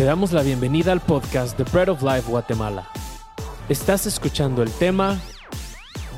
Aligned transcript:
Te 0.00 0.06
damos 0.06 0.32
la 0.32 0.42
bienvenida 0.42 0.92
al 0.92 1.02
podcast 1.02 1.58
The 1.58 1.64
Bread 1.64 1.90
of 1.90 2.02
Life 2.02 2.26
Guatemala. 2.26 2.88
Estás 3.68 4.06
escuchando 4.06 4.62
el 4.62 4.70
tema 4.70 5.20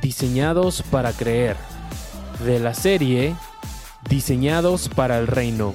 Diseñados 0.01 0.83
para 0.83 1.13
creer 1.13 1.57
de 2.47 2.61
la 2.61 2.75
serie 2.75 3.35
Diseñados 4.09 4.89
para 4.89 5.19
el 5.19 5.27
Reino. 5.27 5.75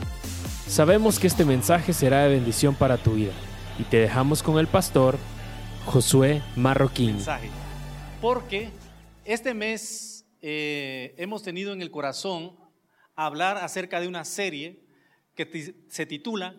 Sabemos 0.67 1.19
que 1.19 1.27
este 1.27 1.43
mensaje 1.43 1.91
será 1.91 2.23
de 2.23 2.29
bendición 2.29 2.75
para 2.75 2.97
tu 2.97 3.15
vida 3.15 3.33
y 3.77 3.83
te 3.83 3.97
dejamos 3.97 4.41
con 4.41 4.57
el 4.57 4.67
pastor 4.67 5.17
Josué 5.85 6.41
Marroquín. 6.55 7.17
Porque 8.21 8.69
este 9.25 9.53
mes 9.53 10.25
eh, 10.41 11.13
hemos 11.17 11.43
tenido 11.43 11.73
en 11.73 11.81
el 11.81 11.91
corazón 11.91 12.55
hablar 13.17 13.57
acerca 13.57 13.99
de 13.99 14.07
una 14.07 14.23
serie 14.23 14.81
que 15.35 15.75
se 15.89 16.05
titula 16.05 16.55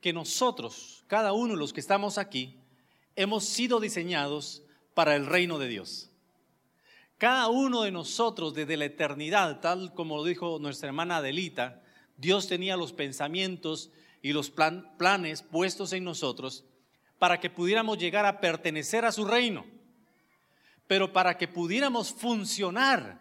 que 0.00 0.12
nosotros, 0.12 1.04
cada 1.06 1.32
uno 1.32 1.54
de 1.54 1.58
los 1.58 1.72
que 1.72 1.80
estamos 1.80 2.18
aquí, 2.18 2.58
hemos 3.16 3.44
sido 3.44 3.80
diseñados 3.80 4.62
para 4.94 5.16
el 5.16 5.26
reino 5.26 5.58
de 5.58 5.68
Dios. 5.68 6.10
Cada 7.18 7.48
uno 7.48 7.82
de 7.82 7.90
nosotros 7.90 8.54
desde 8.54 8.78
la 8.78 8.86
eternidad, 8.86 9.60
tal 9.60 9.92
como 9.92 10.16
lo 10.16 10.24
dijo 10.24 10.58
nuestra 10.58 10.88
hermana 10.88 11.18
Adelita, 11.18 11.82
Dios 12.16 12.48
tenía 12.48 12.76
los 12.76 12.92
pensamientos 12.92 13.90
y 14.22 14.32
los 14.32 14.50
planes 14.50 15.42
puestos 15.42 15.92
en 15.92 16.04
nosotros 16.04 16.64
para 17.18 17.38
que 17.38 17.50
pudiéramos 17.50 17.98
llegar 17.98 18.24
a 18.24 18.40
pertenecer 18.40 19.04
a 19.04 19.12
su 19.12 19.26
reino, 19.26 19.66
pero 20.86 21.12
para 21.12 21.36
que 21.36 21.46
pudiéramos 21.46 22.10
funcionar 22.12 23.20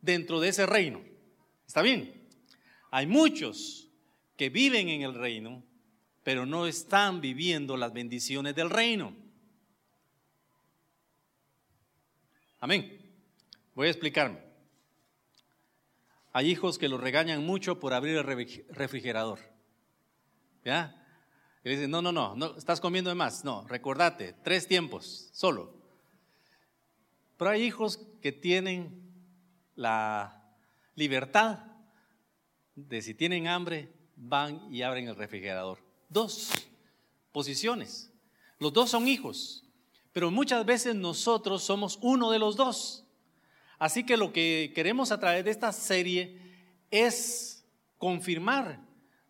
dentro 0.00 0.40
de 0.40 0.48
ese 0.48 0.66
reino. 0.66 1.00
¿Está 1.66 1.82
bien? 1.82 2.28
Hay 2.90 3.06
muchos 3.06 3.88
que 4.36 4.50
viven 4.50 4.88
en 4.88 5.02
el 5.02 5.14
reino, 5.14 5.62
pero 6.22 6.46
no 6.46 6.66
están 6.66 7.20
viviendo 7.20 7.76
las 7.76 7.92
bendiciones 7.92 8.54
del 8.54 8.70
reino. 8.70 9.14
Amén. 12.60 12.98
Voy 13.74 13.86
a 13.86 13.90
explicarme. 13.90 14.38
Hay 16.32 16.50
hijos 16.50 16.78
que 16.78 16.88
los 16.88 17.00
regañan 17.00 17.44
mucho 17.44 17.80
por 17.80 17.92
abrir 17.94 18.16
el 18.16 18.24
refrigerador. 18.68 19.40
¿Ya? 20.64 20.94
Y 21.64 21.70
dicen, 21.70 21.90
no, 21.90 22.02
no, 22.02 22.12
no, 22.12 22.36
no, 22.36 22.56
estás 22.56 22.80
comiendo 22.80 23.10
de 23.10 23.16
más. 23.16 23.44
No, 23.44 23.66
recordate, 23.66 24.34
tres 24.44 24.66
tiempos, 24.66 25.30
solo. 25.32 25.74
Pero 27.36 27.50
hay 27.50 27.62
hijos 27.62 28.00
que 28.20 28.32
tienen 28.32 29.02
la 29.74 30.54
libertad 30.94 31.60
de 32.74 33.02
si 33.02 33.14
tienen 33.14 33.48
hambre, 33.48 33.92
van 34.16 34.72
y 34.72 34.82
abren 34.82 35.08
el 35.08 35.16
refrigerador. 35.16 35.78
Dos 36.08 36.50
posiciones. 37.32 38.10
Los 38.58 38.72
dos 38.72 38.90
son 38.90 39.06
hijos, 39.06 39.64
pero 40.12 40.30
muchas 40.30 40.64
veces 40.64 40.94
nosotros 40.94 41.62
somos 41.62 41.98
uno 42.02 42.30
de 42.30 42.38
los 42.38 42.56
dos. 42.56 43.04
Así 43.78 44.04
que 44.04 44.16
lo 44.16 44.32
que 44.32 44.72
queremos 44.74 45.12
a 45.12 45.20
través 45.20 45.44
de 45.44 45.50
esta 45.50 45.72
serie 45.72 46.40
es 46.90 47.64
confirmar 47.98 48.80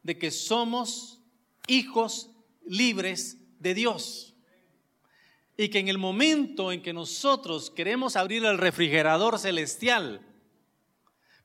de 0.02 0.16
que 0.16 0.30
somos 0.30 1.20
hijos 1.66 2.30
libres 2.66 3.36
de 3.58 3.74
Dios. 3.74 4.34
Y 5.56 5.68
que 5.68 5.80
en 5.80 5.88
el 5.88 5.98
momento 5.98 6.70
en 6.70 6.82
que 6.82 6.92
nosotros 6.92 7.70
queremos 7.70 8.16
abrir 8.16 8.44
el 8.44 8.58
refrigerador 8.58 9.38
celestial, 9.38 10.24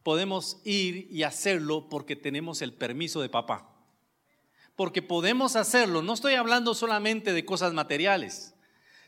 podemos 0.04 0.61
ir 0.64 1.08
y 1.09 1.23
hacerlo 1.23 1.89
porque 1.89 2.16
tenemos 2.16 2.61
el 2.61 2.73
permiso 2.73 3.22
de 3.22 3.30
papá. 3.30 3.73
Porque 4.76 5.02
podemos 5.02 5.56
hacerlo. 5.56 6.02
No 6.02 6.14
estoy 6.14 6.34
hablando 6.34 6.74
solamente 6.74 7.34
de 7.34 7.46
cosas 7.46 7.74
materiales, 7.74 8.56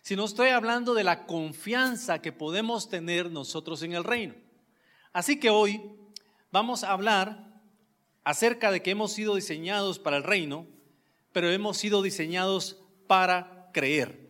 sino 0.02 0.26
estoy 0.26 0.50
hablando 0.50 0.94
de 0.94 1.04
la 1.04 1.26
confianza 1.26 2.22
que 2.22 2.32
podemos 2.32 2.90
tener 2.90 3.32
nosotros 3.32 3.82
en 3.82 3.94
el 3.94 4.04
reino. 4.04 4.36
Así 5.14 5.40
que 5.40 5.50
hoy 5.50 5.82
vamos 6.52 6.84
a 6.84 6.92
hablar 6.92 7.62
acerca 8.24 8.72
de 8.72 8.82
que 8.82 8.92
hemos 8.92 9.14
sido 9.14 9.36
diseñados 9.36 9.98
para 9.98 10.18
el 10.18 10.24
reino, 10.24 10.68
pero 11.32 11.50
hemos 11.50 11.78
sido 11.78 12.02
diseñados 12.02 12.82
para 13.08 13.70
creer. 13.74 14.26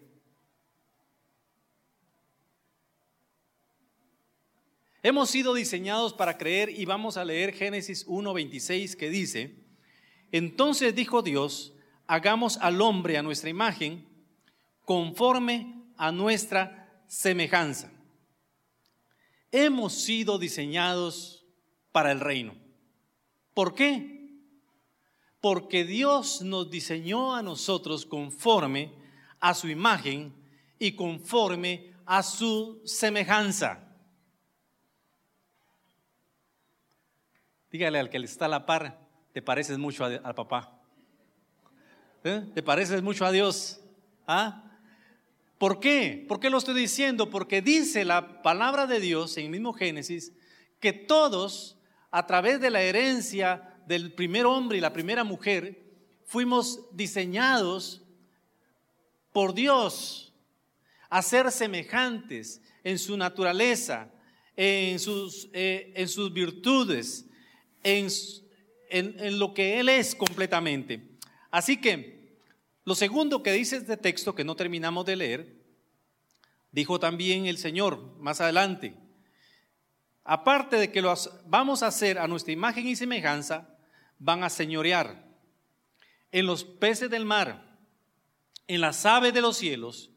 Hemos 5.03 5.29
sido 5.29 5.53
diseñados 5.53 6.13
para 6.13 6.37
creer 6.37 6.69
y 6.69 6.85
vamos 6.85 7.17
a 7.17 7.25
leer 7.25 7.53
Génesis 7.53 8.07
1.26 8.07 8.95
que 8.95 9.09
dice, 9.09 9.64
entonces 10.31 10.95
dijo 10.95 11.21
Dios, 11.21 11.73
hagamos 12.07 12.57
al 12.57 12.81
hombre 12.81 13.17
a 13.17 13.23
nuestra 13.23 13.49
imagen, 13.49 14.07
conforme 14.83 15.83
a 15.97 16.11
nuestra 16.11 17.03
semejanza. 17.07 17.91
Hemos 19.51 19.93
sido 19.93 20.37
diseñados 20.37 21.45
para 21.91 22.11
el 22.11 22.19
reino. 22.19 22.55
¿Por 23.53 23.73
qué? 23.73 24.41
Porque 25.39 25.85
Dios 25.85 26.41
nos 26.41 26.69
diseñó 26.69 27.35
a 27.35 27.41
nosotros 27.41 28.05
conforme 28.05 28.91
a 29.39 29.53
su 29.53 29.69
imagen 29.69 30.33
y 30.77 30.93
conforme 30.93 31.93
a 32.05 32.21
su 32.21 32.81
semejanza. 32.83 33.81
Dígale 37.71 37.99
al 37.99 38.09
que 38.09 38.19
le 38.19 38.25
está 38.25 38.45
a 38.45 38.49
la 38.49 38.65
par, 38.65 39.04
te 39.35 39.41
pareces 39.41 39.77
mucho 39.77 40.05
al 40.05 40.33
papá. 40.33 40.81
¿Eh? 42.23 42.41
¿Te 42.53 42.63
pareces 42.63 43.01
mucho 43.01 43.25
a 43.25 43.33
Dios? 43.33 43.81
¿Ah? 44.25 44.63
¿Por 45.57 45.81
qué? 45.81 46.23
¿Por 46.25 46.39
qué 46.39 46.49
lo 46.49 46.57
estoy 46.57 46.73
diciendo? 46.73 47.29
Porque 47.29 47.61
dice 47.61 48.05
la 48.05 48.41
palabra 48.41 48.87
de 48.87 49.01
Dios 49.01 49.35
en 49.35 49.43
el 49.43 49.51
mismo 49.51 49.73
Génesis 49.73 50.31
que 50.79 50.93
todos, 50.93 51.77
a 52.11 52.25
través 52.25 52.61
de 52.61 52.69
la 52.69 52.81
herencia 52.81 53.77
del 53.85 54.13
primer 54.13 54.45
hombre 54.45 54.77
y 54.77 54.81
la 54.81 54.93
primera 54.93 55.25
mujer, 55.25 55.83
fuimos 56.23 56.85
diseñados 56.93 58.03
por 59.33 59.53
Dios 59.53 60.33
a 61.09 61.21
ser 61.21 61.51
semejantes 61.51 62.61
en 62.85 62.97
su 62.97 63.17
naturaleza, 63.17 64.13
en 64.55 64.97
sus, 64.97 65.49
eh, 65.51 65.91
en 65.93 66.07
sus 66.07 66.31
virtudes, 66.31 67.25
en, 67.83 68.09
lo 68.91 69.53
que 69.53 69.79
Él 69.79 69.89
es 69.89 70.15
completamente. 70.15 71.17
Así 71.51 71.77
que 71.77 72.39
lo 72.83 72.95
segundo 72.95 73.41
que 73.41 73.51
dice 73.51 73.77
este 73.77 73.97
texto 73.97 74.35
que 74.35 74.43
no 74.43 74.55
terminamos 74.55 75.05
de 75.05 75.15
leer, 75.15 75.55
dijo 76.71 76.99
también 76.99 77.45
el 77.45 77.57
Señor 77.57 78.17
más 78.19 78.41
adelante, 78.41 78.95
aparte 80.23 80.77
de 80.77 80.91
que 80.91 81.01
lo 81.01 81.13
vamos 81.45 81.83
a 81.83 81.87
hacer 81.87 82.19
a 82.19 82.27
nuestra 82.27 82.53
imagen 82.53 82.87
y 82.87 82.95
semejanza, 82.95 83.77
van 84.19 84.43
a 84.43 84.49
señorear 84.49 85.25
en 86.31 86.45
los 86.45 86.63
peces 86.63 87.09
del 87.09 87.25
mar, 87.25 87.77
en 88.67 88.81
las 88.81 89.05
aves 89.05 89.33
de 89.33 89.41
los 89.41 89.57
cielos, 89.57 90.11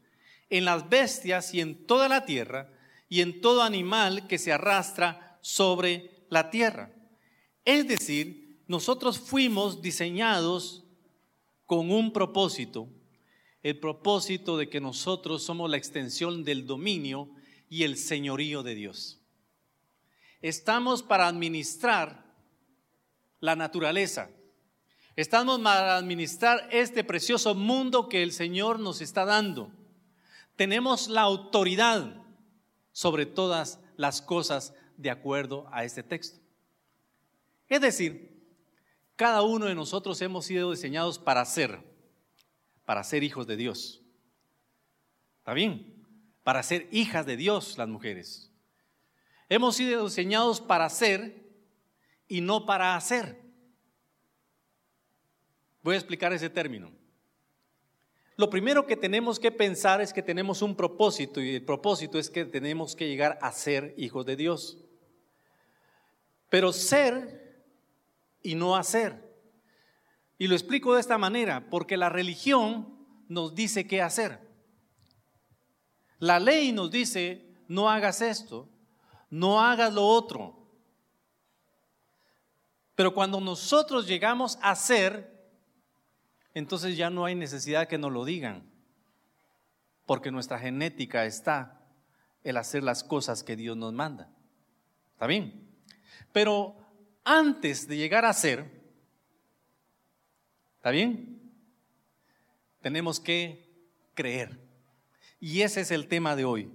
en 0.50 0.64
las 0.64 0.88
bestias 0.88 1.54
y 1.54 1.60
en 1.60 1.86
toda 1.86 2.08
la 2.08 2.24
tierra, 2.24 2.72
y 3.08 3.22
en 3.22 3.40
todo 3.40 3.62
animal 3.62 4.26
que 4.26 4.38
se 4.38 4.52
arrastra 4.52 5.38
sobre 5.40 6.26
la 6.28 6.50
tierra. 6.50 6.90
Es 7.64 7.88
decir, 7.88 8.47
nosotros 8.68 9.18
fuimos 9.18 9.80
diseñados 9.80 10.84
con 11.64 11.90
un 11.90 12.12
propósito, 12.12 12.88
el 13.62 13.80
propósito 13.80 14.56
de 14.58 14.68
que 14.68 14.80
nosotros 14.80 15.42
somos 15.42 15.68
la 15.70 15.78
extensión 15.78 16.44
del 16.44 16.66
dominio 16.66 17.30
y 17.68 17.82
el 17.82 17.96
señorío 17.96 18.62
de 18.62 18.74
Dios. 18.74 19.20
Estamos 20.42 21.02
para 21.02 21.26
administrar 21.26 22.36
la 23.40 23.56
naturaleza. 23.56 24.30
Estamos 25.16 25.58
para 25.60 25.96
administrar 25.96 26.68
este 26.70 27.02
precioso 27.02 27.54
mundo 27.54 28.08
que 28.08 28.22
el 28.22 28.32
Señor 28.32 28.78
nos 28.78 29.00
está 29.00 29.24
dando. 29.24 29.72
Tenemos 30.56 31.08
la 31.08 31.22
autoridad 31.22 32.22
sobre 32.92 33.26
todas 33.26 33.80
las 33.96 34.22
cosas 34.22 34.74
de 34.96 35.10
acuerdo 35.10 35.66
a 35.72 35.84
este 35.84 36.02
texto. 36.02 36.38
Es 37.68 37.80
decir, 37.80 38.37
cada 39.18 39.42
uno 39.42 39.66
de 39.66 39.74
nosotros 39.74 40.22
hemos 40.22 40.46
sido 40.46 40.70
diseñados 40.70 41.18
para 41.18 41.44
ser, 41.44 41.80
para 42.84 43.02
ser 43.02 43.24
hijos 43.24 43.48
de 43.48 43.56
Dios. 43.56 44.00
¿Está 45.38 45.54
bien? 45.54 46.06
Para 46.44 46.62
ser 46.62 46.86
hijas 46.92 47.26
de 47.26 47.36
Dios 47.36 47.76
las 47.78 47.88
mujeres. 47.88 48.52
Hemos 49.48 49.74
sido 49.74 50.04
diseñados 50.04 50.60
para 50.60 50.88
ser 50.88 51.50
y 52.28 52.42
no 52.42 52.64
para 52.64 52.94
hacer. 52.94 53.42
Voy 55.82 55.96
a 55.96 55.98
explicar 55.98 56.32
ese 56.32 56.48
término. 56.48 56.92
Lo 58.36 58.48
primero 58.48 58.86
que 58.86 58.96
tenemos 58.96 59.40
que 59.40 59.50
pensar 59.50 60.00
es 60.00 60.12
que 60.12 60.22
tenemos 60.22 60.62
un 60.62 60.76
propósito 60.76 61.40
y 61.40 61.56
el 61.56 61.64
propósito 61.64 62.20
es 62.20 62.30
que 62.30 62.44
tenemos 62.44 62.94
que 62.94 63.08
llegar 63.08 63.36
a 63.42 63.50
ser 63.50 63.94
hijos 63.96 64.24
de 64.26 64.36
Dios. 64.36 64.78
Pero 66.48 66.72
ser 66.72 67.47
y 68.42 68.54
no 68.54 68.76
hacer. 68.76 69.28
Y 70.38 70.46
lo 70.46 70.54
explico 70.54 70.94
de 70.94 71.00
esta 71.00 71.18
manera, 71.18 71.68
porque 71.68 71.96
la 71.96 72.08
religión 72.08 72.96
nos 73.28 73.54
dice 73.54 73.86
qué 73.86 74.02
hacer. 74.02 74.40
La 76.18 76.40
ley 76.40 76.72
nos 76.72 76.90
dice, 76.90 77.54
no 77.68 77.90
hagas 77.90 78.22
esto, 78.22 78.68
no 79.30 79.60
hagas 79.60 79.92
lo 79.92 80.06
otro. 80.06 80.58
Pero 82.94 83.14
cuando 83.14 83.40
nosotros 83.40 84.06
llegamos 84.06 84.58
a 84.60 84.70
hacer, 84.70 85.38
entonces 86.54 86.96
ya 86.96 87.10
no 87.10 87.24
hay 87.24 87.34
necesidad 87.34 87.86
que 87.86 87.98
nos 87.98 88.12
lo 88.12 88.24
digan, 88.24 88.68
porque 90.06 90.32
nuestra 90.32 90.58
genética 90.58 91.24
está 91.24 91.80
el 92.42 92.56
hacer 92.56 92.82
las 92.82 93.04
cosas 93.04 93.44
que 93.44 93.54
Dios 93.54 93.76
nos 93.76 93.92
manda. 93.92 94.30
¿Está 95.12 95.26
bien? 95.26 95.68
Pero 96.32 96.76
antes 97.28 97.86
de 97.86 97.98
llegar 97.98 98.24
a 98.24 98.30
hacer, 98.30 98.64
¿está 100.76 100.90
bien? 100.90 101.52
Tenemos 102.80 103.20
que 103.20 103.68
creer. 104.14 104.58
Y 105.38 105.60
ese 105.60 105.82
es 105.82 105.90
el 105.90 106.08
tema 106.08 106.36
de 106.36 106.46
hoy. 106.46 106.70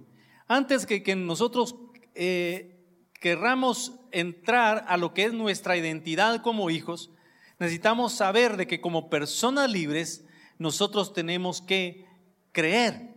Antes 0.46 0.86
que, 0.86 1.02
que 1.02 1.16
nosotros 1.16 1.74
eh, 2.14 2.86
querramos 3.14 3.98
entrar 4.12 4.84
a 4.86 4.96
lo 4.96 5.12
que 5.12 5.24
es 5.24 5.32
nuestra 5.32 5.76
identidad 5.76 6.40
como 6.40 6.70
hijos, 6.70 7.10
necesitamos 7.58 8.12
saber 8.12 8.56
de 8.56 8.68
que 8.68 8.80
como 8.80 9.10
personas 9.10 9.68
libres 9.68 10.24
nosotros 10.58 11.12
tenemos 11.12 11.62
que 11.62 12.06
creer. 12.52 13.12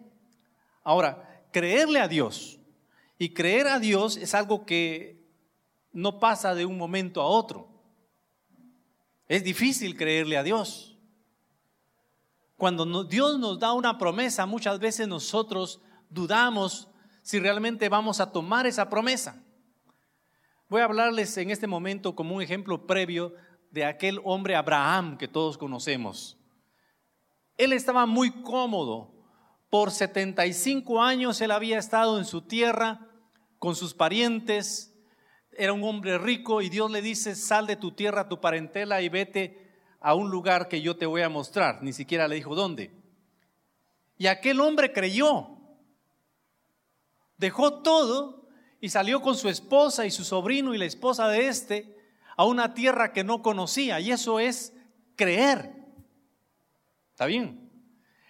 Ahora, 0.84 1.44
creerle 1.54 2.00
a 2.00 2.08
Dios 2.08 2.58
y 3.20 3.30
creer 3.36 3.68
a 3.68 3.78
Dios 3.78 4.18
es 4.18 4.34
algo 4.34 4.66
que 4.66 5.17
no 5.98 6.20
pasa 6.20 6.54
de 6.54 6.64
un 6.64 6.78
momento 6.78 7.22
a 7.22 7.26
otro. 7.26 7.68
Es 9.28 9.44
difícil 9.44 9.98
creerle 9.98 10.38
a 10.38 10.44
Dios. 10.44 10.96
Cuando 12.56 13.04
Dios 13.04 13.40
nos 13.40 13.58
da 13.58 13.74
una 13.74 13.98
promesa, 13.98 14.46
muchas 14.46 14.78
veces 14.78 15.08
nosotros 15.08 15.82
dudamos 16.08 16.88
si 17.24 17.40
realmente 17.40 17.90
vamos 17.90 18.20
a 18.20 18.32
tomar 18.32 18.68
esa 18.68 18.92
promesa. 18.92 19.44
Voy 20.70 20.82
a 20.82 20.86
hablarles 20.86 21.36
en 21.38 21.50
este 21.50 21.66
momento 21.66 22.14
como 22.14 22.36
un 22.36 22.44
ejemplo 22.44 22.86
previo 22.86 23.34
de 23.72 23.84
aquel 23.84 24.22
hombre 24.24 24.56
Abraham 24.56 25.18
que 25.18 25.28
todos 25.28 25.58
conocemos. 25.58 26.38
Él 27.58 27.74
estaba 27.74 28.06
muy 28.06 28.44
cómodo. 28.44 29.16
Por 29.72 29.90
75 29.90 31.02
años 31.02 31.42
él 31.42 31.50
había 31.50 31.80
estado 31.80 32.20
en 32.20 32.26
su 32.26 32.44
tierra 32.44 33.08
con 33.58 33.76
sus 33.76 33.96
parientes. 33.96 34.94
Era 35.58 35.74
un 35.74 35.84
hombre 35.84 36.18
rico 36.18 36.62
y 36.62 36.70
Dios 36.70 36.92
le 36.92 37.02
dice, 37.02 37.36
sal 37.36 37.66
de 37.66 37.76
tu 37.76 37.92
tierra, 37.92 38.30
tu 38.30 38.40
parentela 38.40 39.02
y 39.02 39.10
vete 39.10 39.68
a 40.00 40.14
un 40.14 40.30
lugar 40.30 40.68
que 40.68 40.82
yo 40.82 40.96
te 40.96 41.06
voy 41.06 41.24
a 41.24 41.30
mostrar. 41.30 41.82
Ni 41.82 41.94
siquiera 41.94 42.28
le 42.28 42.36
dijo 42.36 42.56
dónde. 42.56 42.92
Y 44.18 44.28
aquel 44.28 44.60
hombre 44.60 44.94
creyó. 44.94 45.50
Dejó 47.38 47.82
todo 47.82 48.48
y 48.80 48.90
salió 48.90 49.22
con 49.22 49.36
su 49.36 49.50
esposa 49.50 50.06
y 50.06 50.12
su 50.12 50.24
sobrino 50.24 50.74
y 50.74 50.78
la 50.78 50.86
esposa 50.86 51.28
de 51.28 51.48
este 51.48 51.98
a 52.36 52.46
una 52.46 52.74
tierra 52.74 53.12
que 53.12 53.24
no 53.24 53.42
conocía. 53.42 54.00
Y 54.00 54.12
eso 54.12 54.40
es 54.40 54.74
creer. 55.16 55.74
¿Está 57.12 57.26
bien? 57.26 57.68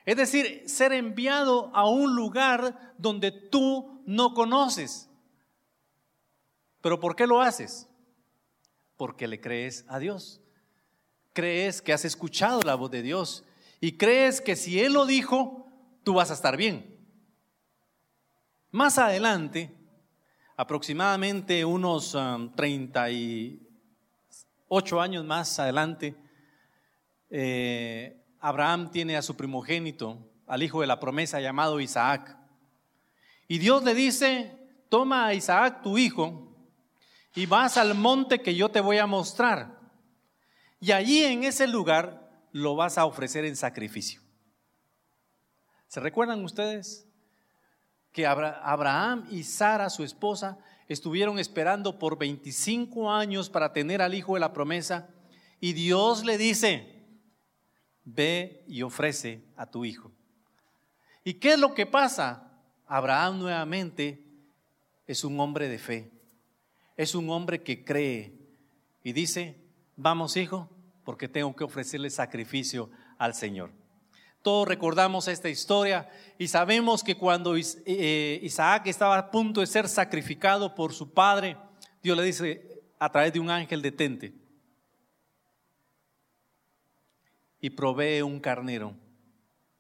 Es 0.05 0.15
decir, 0.15 0.63
ser 0.67 0.93
enviado 0.93 1.69
a 1.75 1.89
un 1.89 2.15
lugar 2.15 2.93
donde 2.97 3.31
tú 3.31 4.01
no 4.05 4.33
conoces. 4.33 5.06
¿Pero 6.81 6.99
por 6.99 7.15
qué 7.15 7.27
lo 7.27 7.41
haces? 7.41 7.87
Porque 8.95 9.27
le 9.27 9.41
crees 9.41 9.85
a 9.87 9.99
Dios 9.99 10.41
crees 11.37 11.83
que 11.83 11.93
has 11.93 12.03
escuchado 12.03 12.63
la 12.63 12.73
voz 12.73 12.89
de 12.89 13.03
Dios 13.03 13.43
y 13.79 13.91
crees 13.91 14.41
que 14.41 14.55
si 14.55 14.79
Él 14.79 14.93
lo 14.93 15.05
dijo, 15.05 15.67
tú 16.03 16.15
vas 16.15 16.31
a 16.31 16.33
estar 16.33 16.57
bien. 16.57 16.97
Más 18.71 18.97
adelante, 18.97 19.71
aproximadamente 20.55 21.63
unos 21.63 22.17
38 22.55 24.95
um, 24.95 24.99
años 24.99 25.25
más 25.25 25.59
adelante, 25.59 26.15
eh, 27.29 28.19
Abraham 28.39 28.89
tiene 28.89 29.15
a 29.15 29.21
su 29.21 29.37
primogénito, 29.37 30.17
al 30.47 30.63
hijo 30.63 30.81
de 30.81 30.87
la 30.87 30.99
promesa 30.99 31.39
llamado 31.39 31.79
Isaac. 31.79 32.35
Y 33.47 33.59
Dios 33.59 33.83
le 33.83 33.93
dice, 33.93 34.57
toma 34.89 35.27
a 35.27 35.35
Isaac 35.35 35.83
tu 35.83 35.99
hijo 35.99 36.46
y 37.37 37.45
vas 37.45 37.77
al 37.77 37.93
monte 37.93 38.41
que 38.41 38.55
yo 38.55 38.69
te 38.69 38.81
voy 38.81 38.97
a 38.97 39.05
mostrar. 39.05 39.79
Y 40.79 40.91
allí 40.91 41.23
en 41.23 41.43
ese 41.43 41.67
lugar 41.67 42.31
lo 42.51 42.75
vas 42.75 42.97
a 42.97 43.05
ofrecer 43.05 43.45
en 43.45 43.55
sacrificio. 43.55 44.21
¿Se 45.87 45.99
recuerdan 45.99 46.43
ustedes 46.43 47.07
que 48.11 48.25
Abraham 48.25 49.27
y 49.29 49.43
Sara, 49.43 49.91
su 49.91 50.03
esposa, 50.03 50.57
estuvieron 50.87 51.37
esperando 51.37 51.99
por 51.99 52.17
25 52.17 53.11
años 53.11 53.51
para 53.51 53.71
tener 53.71 54.01
al 54.01 54.15
hijo 54.15 54.33
de 54.33 54.39
la 54.39 54.51
promesa? 54.51 55.07
Y 55.59 55.73
Dios 55.73 56.25
le 56.25 56.39
dice, 56.39 57.05
ve 58.03 58.63
y 58.67 58.81
ofrece 58.81 59.43
a 59.55 59.69
tu 59.69 59.85
hijo. 59.85 60.11
¿Y 61.23 61.35
qué 61.35 61.53
es 61.53 61.59
lo 61.59 61.75
que 61.75 61.85
pasa? 61.85 62.63
Abraham 62.87 63.37
nuevamente 63.37 64.25
es 65.05 65.23
un 65.23 65.39
hombre 65.39 65.69
de 65.69 65.77
fe, 65.77 66.16
es 66.97 67.15
un 67.15 67.29
hombre 67.29 67.63
que 67.63 67.85
cree 67.85 68.33
y 69.03 69.13
dice, 69.13 69.67
Vamos, 69.99 70.37
hijo, 70.37 70.69
porque 71.03 71.27
tengo 71.27 71.55
que 71.55 71.63
ofrecerle 71.63 72.11
sacrificio 72.11 72.91
al 73.17 73.33
Señor. 73.33 73.71
Todos 74.43 74.67
recordamos 74.67 75.27
esta 75.27 75.49
historia 75.49 76.07
y 76.37 76.47
sabemos 76.47 77.03
que 77.03 77.17
cuando 77.17 77.55
eh, 77.57 78.39
Isaac 78.43 78.85
estaba 78.85 79.17
a 79.17 79.31
punto 79.31 79.59
de 79.59 79.67
ser 79.67 79.89
sacrificado 79.89 80.75
por 80.75 80.93
su 80.93 81.11
padre, 81.11 81.57
Dios 82.03 82.15
le 82.15 82.23
dice 82.23 82.83
a 82.99 83.11
través 83.11 83.33
de 83.33 83.39
un 83.39 83.49
ángel 83.49 83.81
detente 83.81 84.35
y 87.59 87.71
provee 87.71 88.21
un 88.21 88.39
carnero 88.39 88.93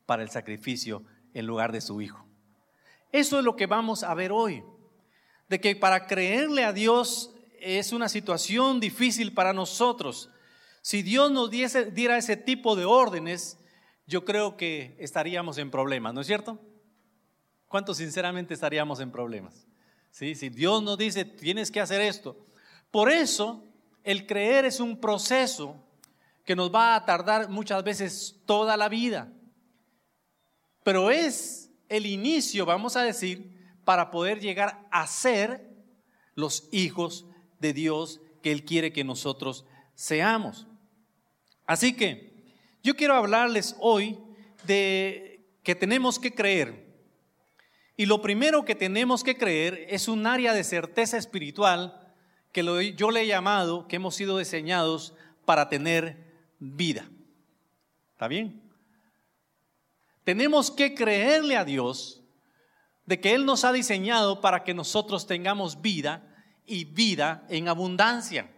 para 0.07 0.23
el 0.23 0.31
sacrificio 0.31 1.03
en 1.35 1.45
lugar 1.45 1.71
de 1.71 1.81
su 1.81 2.01
hijo. 2.01 2.25
Eso 3.11 3.37
es 3.37 3.45
lo 3.45 3.55
que 3.55 3.67
vamos 3.67 4.03
a 4.03 4.15
ver 4.15 4.31
hoy, 4.31 4.63
de 5.49 5.59
que 5.59 5.75
para 5.75 6.07
creerle 6.07 6.63
a 6.63 6.73
Dios 6.73 7.31
es 7.59 7.91
una 7.91 8.09
situación 8.09 8.79
difícil 8.79 9.33
para 9.33 9.53
nosotros. 9.53 10.29
Si 10.81 11.01
Dios 11.01 11.31
nos 11.31 11.49
diera 11.49 12.17
ese 12.17 12.37
tipo 12.37 12.75
de 12.75 12.85
órdenes, 12.85 13.57
yo 14.05 14.23
creo 14.23 14.55
que 14.55 14.95
estaríamos 14.99 15.57
en 15.57 15.71
problemas, 15.71 16.13
¿no 16.13 16.21
es 16.21 16.27
cierto? 16.27 16.59
¿Cuántos 17.67 17.97
sinceramente 17.97 18.53
estaríamos 18.53 18.99
en 18.99 19.11
problemas? 19.11 19.67
¿Sí? 20.11 20.35
Si 20.35 20.49
Dios 20.49 20.81
nos 20.81 20.97
dice, 20.97 21.25
tienes 21.25 21.71
que 21.71 21.81
hacer 21.81 22.01
esto. 22.01 22.37
Por 22.91 23.11
eso, 23.11 23.63
el 24.03 24.25
creer 24.25 24.65
es 24.65 24.79
un 24.79 24.99
proceso 25.01 25.75
que 26.45 26.55
nos 26.55 26.73
va 26.73 26.95
a 26.95 27.05
tardar 27.05 27.49
muchas 27.49 27.83
veces 27.83 28.37
toda 28.45 28.77
la 28.77 28.87
vida. 28.87 29.33
Pero 30.83 31.11
es 31.11 31.69
el 31.89 32.05
inicio, 32.05 32.65
vamos 32.65 32.95
a 32.95 33.01
decir, 33.01 33.56
para 33.87 34.11
poder 34.11 34.41
llegar 34.41 34.85
a 34.91 35.07
ser 35.07 35.65
los 36.35 36.67
hijos 36.73 37.25
de 37.61 37.71
Dios 37.71 38.19
que 38.43 38.51
Él 38.51 38.65
quiere 38.65 38.91
que 38.91 39.05
nosotros 39.05 39.63
seamos. 39.95 40.67
Así 41.65 41.95
que 41.95 42.33
yo 42.83 42.97
quiero 42.97 43.13
hablarles 43.13 43.77
hoy 43.79 44.19
de 44.65 45.39
que 45.63 45.73
tenemos 45.73 46.19
que 46.19 46.35
creer. 46.35 46.85
Y 47.95 48.07
lo 48.07 48.21
primero 48.21 48.65
que 48.65 48.75
tenemos 48.75 49.23
que 49.23 49.37
creer 49.37 49.85
es 49.87 50.09
un 50.09 50.27
área 50.27 50.51
de 50.51 50.65
certeza 50.65 51.17
espiritual 51.17 52.13
que 52.51 52.93
yo 52.93 53.09
le 53.09 53.21
he 53.21 53.27
llamado, 53.27 53.87
que 53.87 53.95
hemos 53.95 54.15
sido 54.15 54.37
diseñados 54.37 55.13
para 55.45 55.69
tener 55.69 56.35
vida. 56.59 57.09
¿Está 58.11 58.27
bien? 58.27 58.61
Tenemos 60.25 60.71
que 60.71 60.93
creerle 60.93 61.55
a 61.55 61.63
Dios 61.63 62.21
de 63.07 63.19
que 63.19 63.33
Él 63.33 63.45
nos 63.45 63.63
ha 63.63 63.71
diseñado 63.71 64.41
para 64.41 64.63
que 64.63 64.75
nosotros 64.75 65.25
tengamos 65.25 65.81
vida 65.81 66.35
y 66.65 66.85
vida 66.85 67.45
en 67.49 67.69
abundancia. 67.69 68.51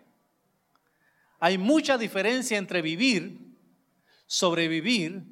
Hay 1.39 1.57
mucha 1.57 1.97
diferencia 1.97 2.57
entre 2.57 2.81
vivir, 2.81 3.55
sobrevivir 4.25 5.23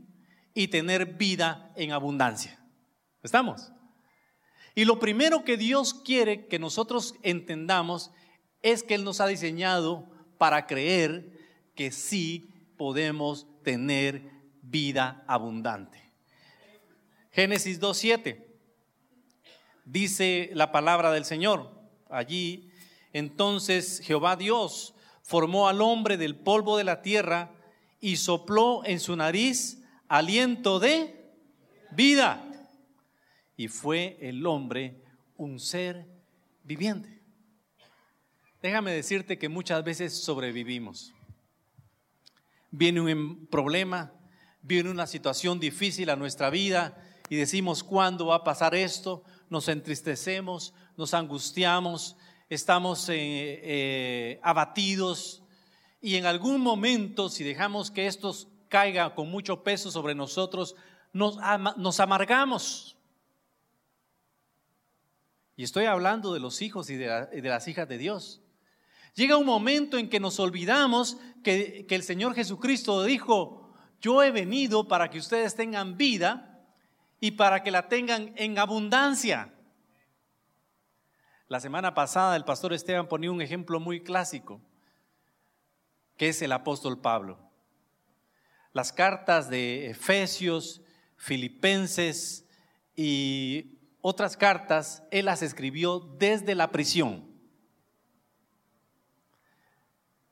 y 0.54 0.70
tener 0.70 1.18
vida 1.18 1.74
en 1.76 1.92
abundancia. 1.92 2.64
¿Estamos? 3.24 3.72
Y 4.76 4.86
lo 4.86 5.00
primero 5.00 5.44
que 5.44 5.58
Dios 5.58 5.96
quiere 5.96 6.46
que 6.46 6.60
nosotros 6.60 7.16
entendamos 7.24 8.12
es 8.62 8.84
que 8.84 8.94
Él 8.94 9.04
nos 9.04 9.20
ha 9.20 9.28
diseñado 9.28 10.12
para 10.38 10.68
creer 10.68 11.32
que 11.74 11.92
sí 11.92 12.54
podemos 12.78 13.48
tener 13.64 14.30
vida 14.62 15.24
abundante. 15.28 16.14
Génesis 17.32 17.82
2.7 17.82 18.47
dice 19.88 20.52
la 20.54 20.72
palabra 20.72 21.12
del 21.12 21.26
Señor 21.26 21.72
allí. 22.10 22.70
Entonces 23.14 24.02
Jehová 24.04 24.36
Dios 24.36 24.94
formó 25.24 25.68
al 25.68 25.82
hombre 25.82 26.18
del 26.18 26.36
polvo 26.36 26.78
de 26.78 26.84
la 26.84 27.02
tierra 27.02 27.52
y 28.00 28.18
sopló 28.18 28.86
en 28.86 29.00
su 29.00 29.16
nariz 29.16 29.82
aliento 30.08 30.80
de 30.80 31.32
vida. 31.92 32.44
Y 33.56 33.70
fue 33.70 34.18
el 34.22 34.46
hombre 34.46 35.02
un 35.36 35.60
ser 35.60 36.06
viviente. 36.64 37.22
Déjame 38.62 38.92
decirte 38.92 39.38
que 39.38 39.50
muchas 39.50 39.84
veces 39.84 40.22
sobrevivimos. 40.22 41.14
Viene 42.70 43.02
un 43.02 43.48
problema, 43.48 44.12
viene 44.62 44.90
una 44.90 45.08
situación 45.08 45.60
difícil 45.60 46.10
a 46.10 46.16
nuestra 46.16 46.50
vida 46.50 47.02
y 47.30 47.38
decimos, 47.38 47.84
¿cuándo 47.84 48.28
va 48.28 48.36
a 48.36 48.44
pasar 48.44 48.76
esto? 48.76 49.24
Nos 49.50 49.68
entristecemos, 49.68 50.74
nos 50.98 51.14
angustiamos, 51.14 52.18
estamos 52.50 53.08
eh, 53.10 53.16
eh, 53.16 54.40
abatidos 54.44 55.44
y 56.02 56.16
en 56.16 56.26
algún 56.26 56.62
momento, 56.62 57.30
si 57.30 57.44
dejamos 57.44 57.92
que 57.92 58.08
esto 58.08 58.34
caiga 58.70 59.16
con 59.16 59.30
mucho 59.30 59.64
peso 59.64 59.92
sobre 59.92 60.16
nosotros, 60.16 60.76
nos, 61.12 61.38
amargamos. 62.00 62.98
Y 65.56 65.64
estoy 65.64 65.86
hablando 65.86 66.34
de 66.34 66.40
los 66.40 66.62
hijos 66.62 66.90
y 66.90 66.96
de, 66.96 67.42
las 67.42 67.68
hijas 67.68 67.88
de 67.88 67.98
Dios. 67.98 68.42
Llega 69.16 69.38
un 69.38 69.46
momento 69.48 69.98
en 69.98 70.10
que 70.10 70.20
nos 70.20 70.40
olvidamos 70.40 71.18
que 71.44 71.88
el 71.90 72.04
Señor 72.04 72.36
Jesucristo 72.36 73.04
dijo, 73.04 73.74
yo 74.00 74.22
he 74.22 74.32
venido 74.32 74.88
para 74.88 75.10
que 75.10 75.18
ustedes 75.18 75.56
tengan 75.56 75.98
vida 75.98 76.57
y 77.20 77.32
para 77.32 77.64
que 77.64 77.72
la 77.72 77.88
tengan 77.88 78.34
en 78.36 78.60
abundancia. 78.60 79.54
La 81.48 81.60
semana 81.60 81.94
pasada 81.94 82.36
el 82.36 82.44
pastor 82.44 82.74
Esteban 82.74 83.08
ponía 83.08 83.32
un 83.32 83.42
ejemplo 83.42 83.80
muy 83.80 84.02
clásico, 84.02 84.62
que 86.18 86.30
es 86.30 86.42
el 86.42 86.52
apóstol 86.52 87.00
Pablo. 87.00 87.40
Las 88.74 88.92
cartas 88.92 89.50
de 89.50 89.90
Efesios, 89.90 90.82
Filipenses 91.16 92.46
y 92.96 93.80
otras 94.02 94.38
cartas, 94.38 95.04
él 95.10 95.26
las 95.26 95.42
escribió 95.42 96.00
desde 96.00 96.54
la 96.54 96.72
prisión. 96.72 97.26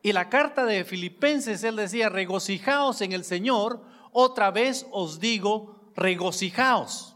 Y 0.01 0.13
la 0.13 0.29
carta 0.29 0.65
de 0.65 0.85
Filipenses, 0.85 1.63
él 1.63 1.77
decía, 1.77 2.09
regocijaos 2.09 3.01
en 3.01 3.11
el 3.11 3.23
Señor, 3.23 3.83
otra 4.11 4.51
vez 4.51 4.85
os 4.91 5.19
digo, 5.19 5.75
regocijaos. 5.95 7.15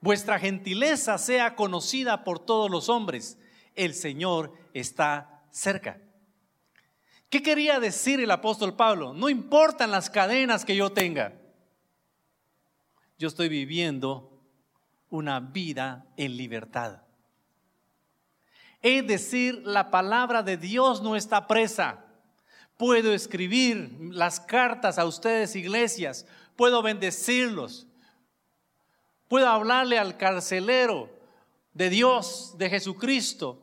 Vuestra 0.00 0.38
gentileza 0.38 1.18
sea 1.18 1.54
conocida 1.56 2.24
por 2.24 2.38
todos 2.38 2.70
los 2.70 2.88
hombres. 2.88 3.38
El 3.74 3.94
Señor 3.94 4.54
está 4.72 5.44
cerca. 5.50 6.00
¿Qué 7.28 7.42
quería 7.42 7.78
decir 7.78 8.18
el 8.20 8.30
apóstol 8.30 8.74
Pablo? 8.74 9.12
No 9.12 9.28
importan 9.28 9.90
las 9.90 10.10
cadenas 10.10 10.64
que 10.64 10.74
yo 10.74 10.90
tenga. 10.90 11.34
Yo 13.18 13.28
estoy 13.28 13.48
viviendo 13.48 14.42
una 15.10 15.38
vida 15.40 16.06
en 16.16 16.36
libertad. 16.36 17.02
Es 18.82 19.06
decir, 19.06 19.62
la 19.66 19.90
palabra 19.90 20.42
de 20.42 20.56
Dios 20.56 21.02
no 21.02 21.14
está 21.14 21.46
presa. 21.46 22.06
Puedo 22.80 23.14
escribir 23.14 23.96
las 24.10 24.40
cartas 24.40 24.98
a 24.98 25.04
ustedes, 25.04 25.54
iglesias. 25.54 26.26
Puedo 26.56 26.82
bendecirlos 26.82 27.86
Puedo 29.30 29.48
hablarle 29.48 29.96
al 29.96 30.16
carcelero 30.16 31.08
de 31.72 31.88
Dios, 31.88 32.56
de 32.58 32.68
Jesucristo. 32.68 33.62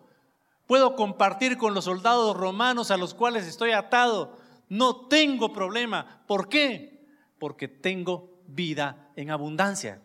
Puedo 0.66 0.96
compartir 0.96 1.58
con 1.58 1.74
los 1.74 1.84
soldados 1.84 2.38
romanos 2.38 2.90
a 2.90 2.96
los 2.96 3.14
cuales 3.14 3.46
estoy 3.46 3.72
atado. 3.72 4.38
No 4.70 5.08
tengo 5.08 5.52
problema. 5.52 6.24
¿Por 6.26 6.48
qué? 6.48 7.06
Porque 7.38 7.68
tengo 7.68 8.40
vida 8.48 9.12
en 9.18 9.30
abundancia. 9.30 10.02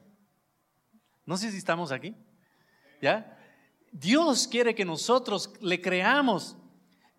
No 1.27 1.37
sé 1.37 1.53
si 1.53 1.59
estamos 1.59 1.93
aquí. 1.93 2.17
¿Ya? 3.01 3.39
Dios 3.93 4.49
quiere 4.49 4.75
que 4.75 4.85
nosotros 4.85 5.53
le 5.61 5.81
creamos 5.81 6.57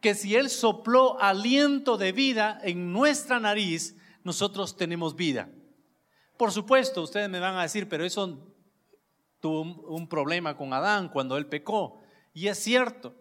que 0.03 0.15
si 0.15 0.35
Él 0.35 0.49
sopló 0.49 1.17
aliento 1.21 1.97
de 1.97 2.11
vida 2.11 2.59
en 2.61 2.91
nuestra 2.91 3.39
nariz, 3.39 3.95
nosotros 4.25 4.75
tenemos 4.75 5.15
vida. 5.15 5.49
Por 6.35 6.51
supuesto, 6.51 7.03
ustedes 7.03 7.29
me 7.29 7.39
van 7.39 7.55
a 7.55 7.61
decir, 7.61 7.87
pero 7.87 8.03
eso 8.03 8.53
tuvo 9.39 9.61
un, 9.61 10.09
problema 10.09 10.57
con 10.57 10.73
Adán 10.73 11.07
cuando 11.07 11.37
él 11.37 11.45
pecó. 11.45 12.01
Y 12.33 12.49
es 12.49 12.59
cierto. 12.59 13.15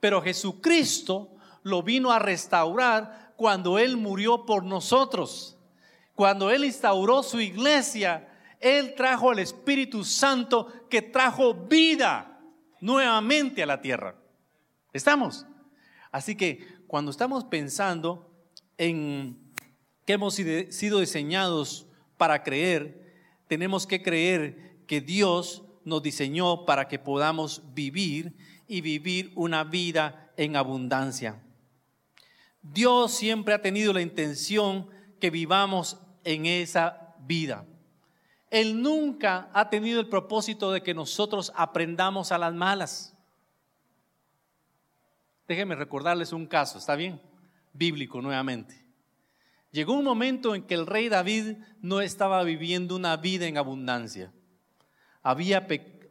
Pero 0.00 0.22
Jesucristo 0.22 1.34
lo 1.62 1.82
vino 1.82 2.10
a 2.10 2.20
restaurar 2.20 3.34
cuando 3.36 3.78
Él 3.78 3.98
murió 3.98 4.46
por 4.46 4.64
nosotros. 4.64 5.58
Cuando 6.14 6.50
Él 6.50 6.64
instauró 6.64 7.22
su 7.22 7.38
iglesia, 7.38 8.26
Él 8.60 8.94
trajo 8.94 9.30
al 9.30 9.40
Espíritu 9.40 10.04
Santo 10.04 10.72
que 10.88 11.02
trajo 11.02 11.52
vida 11.52 12.40
nuevamente 12.80 13.62
a 13.62 13.66
la 13.66 13.82
tierra. 13.82 14.16
¿Estamos? 14.94 15.44
Así 16.16 16.34
que 16.34 16.66
cuando 16.86 17.10
estamos 17.10 17.44
pensando 17.44 18.34
en 18.78 19.52
que 20.06 20.14
hemos 20.14 20.32
sido 20.32 21.00
diseñados 21.00 21.88
para 22.16 22.42
creer, 22.42 23.28
tenemos 23.48 23.86
que 23.86 24.02
creer 24.02 24.78
que 24.86 25.02
Dios 25.02 25.64
nos 25.84 26.02
diseñó 26.02 26.64
para 26.64 26.88
que 26.88 26.98
podamos 26.98 27.74
vivir 27.74 28.34
y 28.66 28.80
vivir 28.80 29.30
una 29.34 29.62
vida 29.62 30.32
en 30.38 30.56
abundancia. 30.56 31.42
Dios 32.62 33.12
siempre 33.12 33.52
ha 33.52 33.60
tenido 33.60 33.92
la 33.92 34.00
intención 34.00 34.88
que 35.20 35.28
vivamos 35.28 35.98
en 36.24 36.46
esa 36.46 37.14
vida. 37.26 37.66
Él 38.48 38.80
nunca 38.80 39.50
ha 39.52 39.68
tenido 39.68 40.00
el 40.00 40.08
propósito 40.08 40.72
de 40.72 40.82
que 40.82 40.94
nosotros 40.94 41.52
aprendamos 41.54 42.32
a 42.32 42.38
las 42.38 42.54
malas. 42.54 43.15
Déjenme 45.46 45.76
recordarles 45.76 46.32
un 46.32 46.46
caso, 46.46 46.78
¿está 46.78 46.96
bien? 46.96 47.20
Bíblico 47.72 48.20
nuevamente. 48.20 48.84
Llegó 49.70 49.92
un 49.92 50.04
momento 50.04 50.54
en 50.54 50.62
que 50.62 50.74
el 50.74 50.86
rey 50.86 51.08
David 51.08 51.56
no 51.80 52.00
estaba 52.00 52.42
viviendo 52.42 52.96
una 52.96 53.16
vida 53.16 53.46
en 53.46 53.58
abundancia. 53.58 54.32
Había 55.22 55.66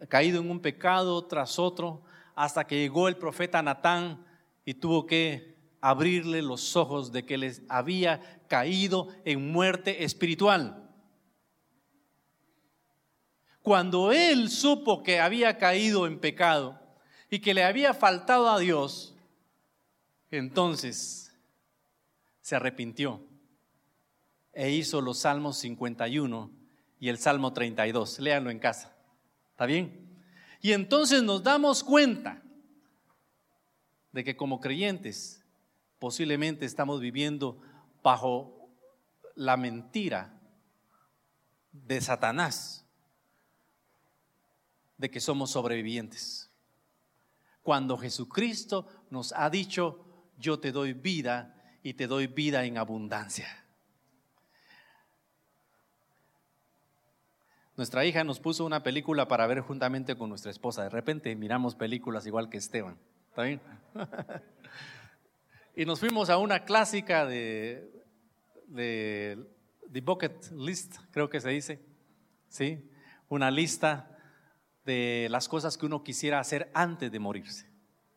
caído 0.07 0.41
en 0.41 0.51
un 0.51 0.59
pecado 0.59 1.25
tras 1.25 1.57
otro 1.57 2.03
hasta 2.35 2.67
que 2.67 2.77
llegó 2.77 3.07
el 3.07 3.17
profeta 3.17 3.61
Natán 3.61 4.25
y 4.65 4.75
tuvo 4.75 5.05
que 5.05 5.55
abrirle 5.81 6.41
los 6.41 6.75
ojos 6.75 7.11
de 7.11 7.25
que 7.25 7.37
les 7.37 7.61
había 7.69 8.41
caído 8.47 9.09
en 9.23 9.51
muerte 9.51 10.03
espiritual. 10.03 10.89
Cuando 13.61 14.11
él 14.11 14.49
supo 14.49 15.01
que 15.01 15.19
había 15.19 15.57
caído 15.57 16.05
en 16.05 16.19
pecado 16.19 16.79
y 17.29 17.39
que 17.39 17.53
le 17.53 17.63
había 17.63 17.93
faltado 17.93 18.49
a 18.49 18.59
Dios, 18.59 19.14
entonces 20.37 21.33
se 22.41 22.55
arrepintió 22.55 23.21
e 24.53 24.71
hizo 24.71 25.01
los 25.01 25.19
Salmos 25.19 25.57
51 25.57 26.51
y 26.99 27.09
el 27.09 27.17
Salmo 27.17 27.53
32. 27.53 28.19
Léanlo 28.19 28.49
en 28.49 28.59
casa. 28.59 28.95
¿Está 29.51 29.65
bien? 29.65 30.23
Y 30.61 30.71
entonces 30.71 31.23
nos 31.23 31.43
damos 31.43 31.83
cuenta 31.83 32.41
de 34.11 34.23
que 34.23 34.37
como 34.37 34.61
creyentes 34.61 35.43
posiblemente 35.99 36.65
estamos 36.65 37.01
viviendo 37.01 37.59
bajo 38.01 38.69
la 39.35 39.57
mentira 39.57 40.39
de 41.71 41.99
Satanás 41.99 42.85
de 44.97 45.11
que 45.11 45.19
somos 45.19 45.51
sobrevivientes. 45.51 46.49
Cuando 47.61 47.97
Jesucristo 47.97 48.87
nos 49.09 49.33
ha 49.33 49.49
dicho, 49.49 50.04
yo 50.37 50.59
te 50.59 50.71
doy 50.71 50.93
vida 50.93 51.55
y 51.83 51.93
te 51.93 52.07
doy 52.07 52.27
vida 52.27 52.65
en 52.65 52.77
abundancia. 52.77 53.47
Nuestra 57.77 58.05
hija 58.05 58.23
nos 58.23 58.39
puso 58.39 58.65
una 58.65 58.83
película 58.83 59.27
para 59.27 59.45
ver 59.47 59.59
juntamente 59.59 60.15
con 60.15 60.29
nuestra 60.29 60.49
esposa. 60.49 60.83
De 60.83 60.89
repente 60.89 61.35
miramos 61.35 61.75
películas 61.75 62.25
igual 62.25 62.49
que 62.49 62.57
Esteban. 62.57 62.97
¿Está 63.29 63.43
bien? 63.43 63.61
y 65.75 65.85
nos 65.85 65.99
fuimos 65.99 66.29
a 66.29 66.37
una 66.37 66.63
clásica 66.63 67.25
de, 67.25 67.91
de 68.67 70.01
Bucket 70.01 70.51
List, 70.53 70.95
creo 71.11 71.29
que 71.29 71.41
se 71.41 71.49
dice. 71.49 71.81
¿Sí? 72.47 72.89
Una 73.27 73.51
lista 73.51 74.17
de 74.85 75.27
las 75.29 75.49
cosas 75.49 75.77
que 75.77 75.85
uno 75.85 76.03
quisiera 76.03 76.39
hacer 76.39 76.71
antes 76.73 77.11
de 77.11 77.19
morirse. 77.19 77.67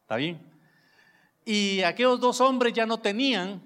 ¿Está 0.02 0.16
bien? 0.16 0.57
Y 1.50 1.80
aquellos 1.80 2.20
dos 2.20 2.42
hombres 2.42 2.74
ya 2.74 2.84
no 2.84 3.00
tenían 3.00 3.62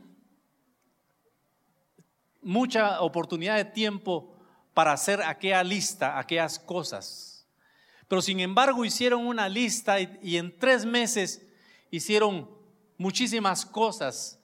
mucha 2.40 3.00
oportunidad 3.00 3.56
de 3.56 3.64
tiempo 3.64 4.36
para 4.72 4.92
hacer 4.92 5.20
aquella 5.20 5.64
lista, 5.64 6.16
aquellas 6.16 6.60
cosas. 6.60 7.44
Pero 8.06 8.22
sin 8.22 8.38
embargo 8.38 8.84
hicieron 8.84 9.26
una 9.26 9.48
lista 9.48 10.00
y, 10.00 10.36
en 10.36 10.56
tres 10.60 10.86
meses 10.86 11.44
hicieron 11.90 12.48
muchísimas 12.98 13.66
cosas 13.66 14.38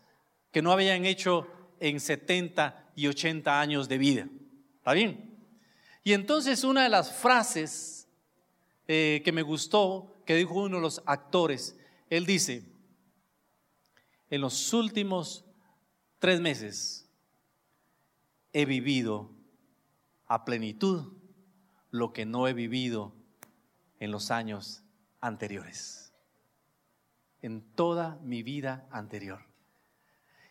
que 0.50 0.60
no 0.60 0.72
habían 0.72 1.04
hecho 1.04 1.46
en 1.78 2.00
70 2.00 2.90
y 2.96 3.06
80 3.06 3.60
años 3.60 3.88
de 3.88 3.98
vida. 3.98 4.28
¿Está 4.78 4.94
bien? 4.94 5.38
Y 6.02 6.12
entonces 6.12 6.64
una 6.64 6.82
de 6.82 6.88
las 6.88 7.12
frases 7.12 8.08
eh, 8.88 9.22
que 9.24 9.30
me 9.30 9.42
gustó, 9.42 10.12
que 10.26 10.34
dijo 10.34 10.54
uno 10.54 10.78
de 10.78 10.82
los 10.82 11.00
actores, 11.06 11.76
él 12.10 12.26
dice, 12.26 12.76
en 14.30 14.40
los 14.40 14.72
últimos 14.72 15.44
tres 16.18 16.40
meses 16.40 17.08
he 18.52 18.64
vivido 18.64 19.30
a 20.26 20.44
plenitud 20.44 21.12
lo 21.90 22.12
que 22.12 22.26
no 22.26 22.48
he 22.48 22.52
vivido 22.52 23.14
en 23.98 24.10
los 24.10 24.30
años 24.30 24.82
anteriores, 25.20 26.12
en 27.40 27.62
toda 27.74 28.18
mi 28.22 28.42
vida 28.42 28.86
anterior. 28.90 29.44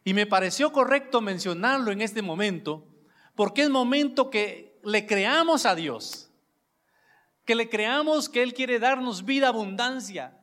Y 0.04 0.14
me 0.14 0.26
pareció 0.26 0.72
correcto 0.72 1.22
mencionarlo 1.22 1.92
en 1.92 2.02
este 2.02 2.22
momento, 2.22 2.88
porque 3.36 3.64
es 3.64 3.70
momento 3.70 4.30
que 4.30 4.80
le 4.84 5.06
creamos 5.06 5.66
a 5.66 5.76
Dios, 5.76 6.32
que 7.46 7.56
le 7.56 7.70
creamos 7.70 8.30
que 8.30 8.42
Él 8.42 8.54
quiere 8.54 8.80
darnos 8.80 9.26
vida, 9.26 9.50
abundancia, 9.50 10.37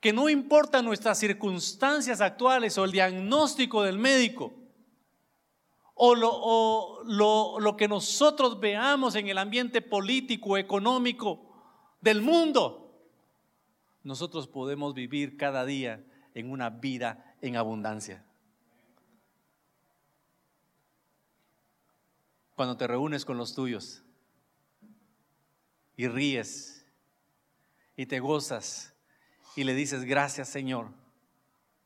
que 0.00 0.12
no 0.12 0.28
importa 0.28 0.80
nuestras 0.82 1.18
circunstancias 1.18 2.20
actuales 2.20 2.78
o 2.78 2.84
el 2.84 2.92
diagnóstico 2.92 3.82
del 3.82 3.98
médico, 3.98 4.52
o, 6.00 6.14
lo, 6.14 7.58
lo, 7.58 7.76
que 7.76 7.88
nosotros 7.88 8.60
veamos 8.60 9.16
en 9.16 9.26
el 9.26 9.36
ambiente 9.36 9.82
político, 9.82 10.56
económico 10.56 11.40
del 12.00 12.22
mundo, 12.22 12.84
nosotros 14.04 14.46
podemos 14.46 14.94
vivir 14.94 15.36
cada 15.36 15.64
día 15.64 16.04
en 16.34 16.52
una 16.52 16.70
vida 16.70 17.34
en 17.40 17.56
abundancia. 17.56 18.24
Cuando 22.54 22.76
te 22.76 22.86
reúnes 22.86 23.24
con 23.24 23.36
los 23.36 23.54
tuyos 23.54 24.04
y 25.96 26.06
ríes 26.06 26.86
y 27.96 28.06
te 28.06 28.20
gozas 28.20 28.94
y 29.58 29.64
le 29.64 29.74
dices, 29.74 30.04
gracias 30.04 30.48
Señor 30.48 30.86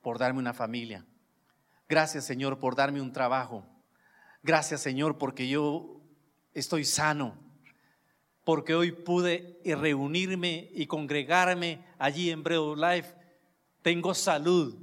por 0.02 0.18
darme 0.18 0.40
una 0.40 0.52
familia. 0.52 1.06
Gracias 1.88 2.26
Señor 2.26 2.58
por 2.58 2.76
darme 2.76 3.00
un 3.00 3.14
trabajo. 3.14 3.64
Gracias 4.42 4.82
Señor 4.82 5.16
porque 5.16 5.48
yo 5.48 6.02
estoy 6.52 6.84
sano. 6.84 7.34
Porque 8.44 8.74
hoy 8.74 8.92
pude 8.92 9.58
reunirme 9.64 10.68
y 10.74 10.86
congregarme 10.86 11.82
allí 11.98 12.30
en 12.30 12.42
Bread 12.42 12.76
Life. 12.76 13.14
Tengo 13.80 14.12
salud. 14.12 14.76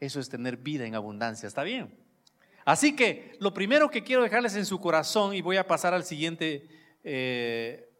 Eso 0.00 0.18
es 0.18 0.28
tener 0.28 0.56
vida 0.56 0.86
en 0.86 0.96
abundancia. 0.96 1.46
¿Está 1.46 1.62
bien? 1.62 1.96
Así 2.64 2.96
que 2.96 3.36
lo 3.38 3.54
primero 3.54 3.92
que 3.92 4.02
quiero 4.02 4.24
dejarles 4.24 4.56
en 4.56 4.66
su 4.66 4.80
corazón 4.80 5.34
y 5.34 5.40
voy 5.40 5.56
a 5.56 5.68
pasar 5.68 5.94
al 5.94 6.02
siguiente, 6.02 6.68
eh, 7.04 7.92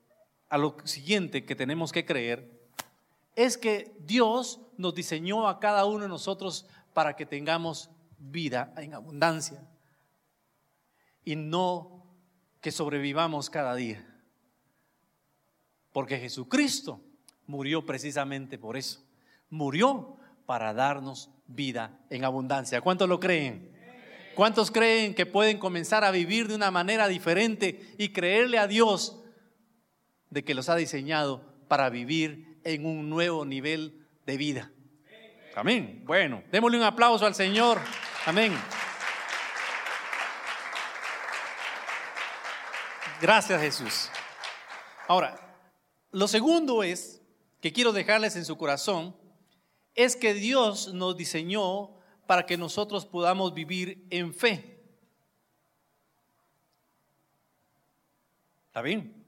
a 0.49 0.59
lo 0.59 0.77
siguiente 0.83 1.45
que 1.45 1.55
tenemos 1.55 1.93
que 1.93 2.05
creer 2.05 2.60
es 3.45 3.57
que 3.57 3.97
Dios 4.01 4.61
nos 4.77 4.95
diseñó 4.95 5.49
a 5.49 5.61
cada 5.61 5.87
uno 5.87 6.03
de 6.03 6.09
nosotros 6.09 6.67
para 6.93 7.17
que 7.17 7.25
tengamos 7.25 7.91
vida 8.19 8.75
en 8.77 8.93
abundancia 8.93 9.67
y 11.25 11.37
no 11.37 12.05
que 12.61 12.71
sobrevivamos 12.71 13.49
cada 13.49 13.75
día. 13.75 14.07
Porque 15.93 16.19
Jesucristo 16.19 17.01
murió 17.47 17.87
precisamente 17.87 18.59
por 18.59 18.77
eso. 18.77 19.03
Murió 19.49 20.19
para 20.45 20.75
darnos 20.75 21.31
vida 21.47 21.99
en 22.11 22.27
abundancia. 22.27 22.83
¿Cuántos 22.83 23.09
lo 23.09 23.21
creen? 23.21 23.73
¿Cuántos 24.35 24.71
creen 24.71 25.15
que 25.15 25.25
pueden 25.25 25.59
comenzar 25.59 26.05
a 26.05 26.11
vivir 26.11 26.47
de 26.47 26.57
una 26.57 26.71
manera 26.71 27.09
diferente 27.09 27.95
y 27.97 28.11
creerle 28.11 28.59
a 28.59 28.67
Dios 28.67 29.19
de 30.29 30.45
que 30.45 30.55
los 30.55 30.69
ha 30.69 30.77
diseñado 30.77 31.43
para 31.69 31.89
vivir 31.89 32.50
en 32.65 32.87
un 32.87 33.09
nuevo 33.09 33.45
nivel 33.45 34.07
de 34.27 34.37
vida. 34.37 34.71
Amén. 35.55 36.03
Bueno, 36.07 36.43
démosle 36.51 36.79
un 36.79 36.85
aplauso 36.85 37.27
al 37.27 37.35
Señor. 37.35 37.79
Amén. 38.27 38.53
Gracias 43.21 43.61
Jesús. 43.61 44.11
Ahora, 45.09 45.39
lo 46.11 46.29
segundo 46.29 46.83
es, 46.83 47.21
que 47.61 47.73
quiero 47.73 47.93
dejarles 47.93 48.37
en 48.37 48.45
su 48.45 48.57
corazón, 48.57 49.15
es 49.95 50.17
que 50.17 50.35
Dios 50.35 50.95
nos 50.95 51.17
diseñó 51.17 51.97
para 52.27 52.47
que 52.47 52.57
nosotros 52.57 53.07
podamos 53.07 53.53
vivir 53.55 54.07
en 54.11 54.33
fe. 54.33 54.83
¿Está 58.69 58.83
bien? 58.83 59.20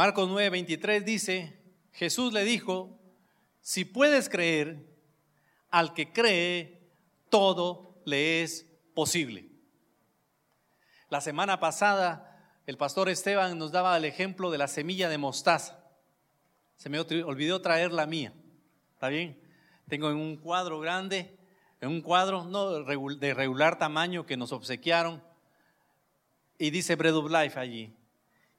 Marcos 0.00 0.30
9, 0.30 0.48
23 0.48 1.04
dice, 1.04 1.62
Jesús 1.92 2.32
le 2.32 2.42
dijo, 2.42 2.98
si 3.60 3.84
puedes 3.84 4.30
creer, 4.30 4.88
al 5.68 5.92
que 5.92 6.10
cree, 6.10 6.90
todo 7.28 8.00
le 8.06 8.42
es 8.42 8.66
posible. 8.94 9.50
La 11.10 11.20
semana 11.20 11.60
pasada, 11.60 12.62
el 12.64 12.78
pastor 12.78 13.10
Esteban 13.10 13.58
nos 13.58 13.72
daba 13.72 13.94
el 13.94 14.06
ejemplo 14.06 14.50
de 14.50 14.56
la 14.56 14.68
semilla 14.68 15.10
de 15.10 15.18
mostaza. 15.18 15.84
Se 16.76 16.88
me 16.88 16.98
olvidó 16.98 17.60
traer 17.60 17.92
la 17.92 18.06
mía. 18.06 18.32
¿Está 18.94 19.10
bien? 19.10 19.38
Tengo 19.86 20.10
en 20.10 20.16
un 20.16 20.38
cuadro 20.38 20.80
grande, 20.80 21.36
en 21.82 21.90
un 21.90 22.00
cuadro 22.00 22.44
no 22.44 22.70
de 22.70 23.34
regular 23.34 23.78
tamaño 23.78 24.24
que 24.24 24.38
nos 24.38 24.52
obsequiaron, 24.52 25.22
y 26.56 26.70
dice 26.70 26.96
Bread 26.96 27.16
of 27.16 27.30
Life 27.30 27.60
allí 27.60 27.99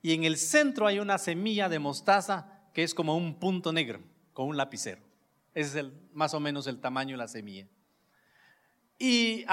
y 0.01 0.13
en 0.13 0.23
el 0.23 0.37
centro 0.37 0.87
hay 0.87 0.99
una 0.99 1.17
semilla 1.17 1.69
de 1.69 1.79
mostaza 1.79 2.61
que 2.73 2.83
es 2.83 2.93
como 2.93 3.15
un 3.15 3.35
punto 3.35 3.71
negro 3.71 4.01
con 4.33 4.47
un 4.47 4.57
lapicero. 4.57 5.01
Ese 5.53 5.69
es 5.69 5.75
el, 5.75 5.93
más 6.13 6.33
o 6.33 6.39
menos 6.39 6.67
el 6.67 6.79
tamaño 6.79 7.11
de 7.11 7.17
la 7.17 7.27
semilla. 7.27 7.67
Y 8.97 9.45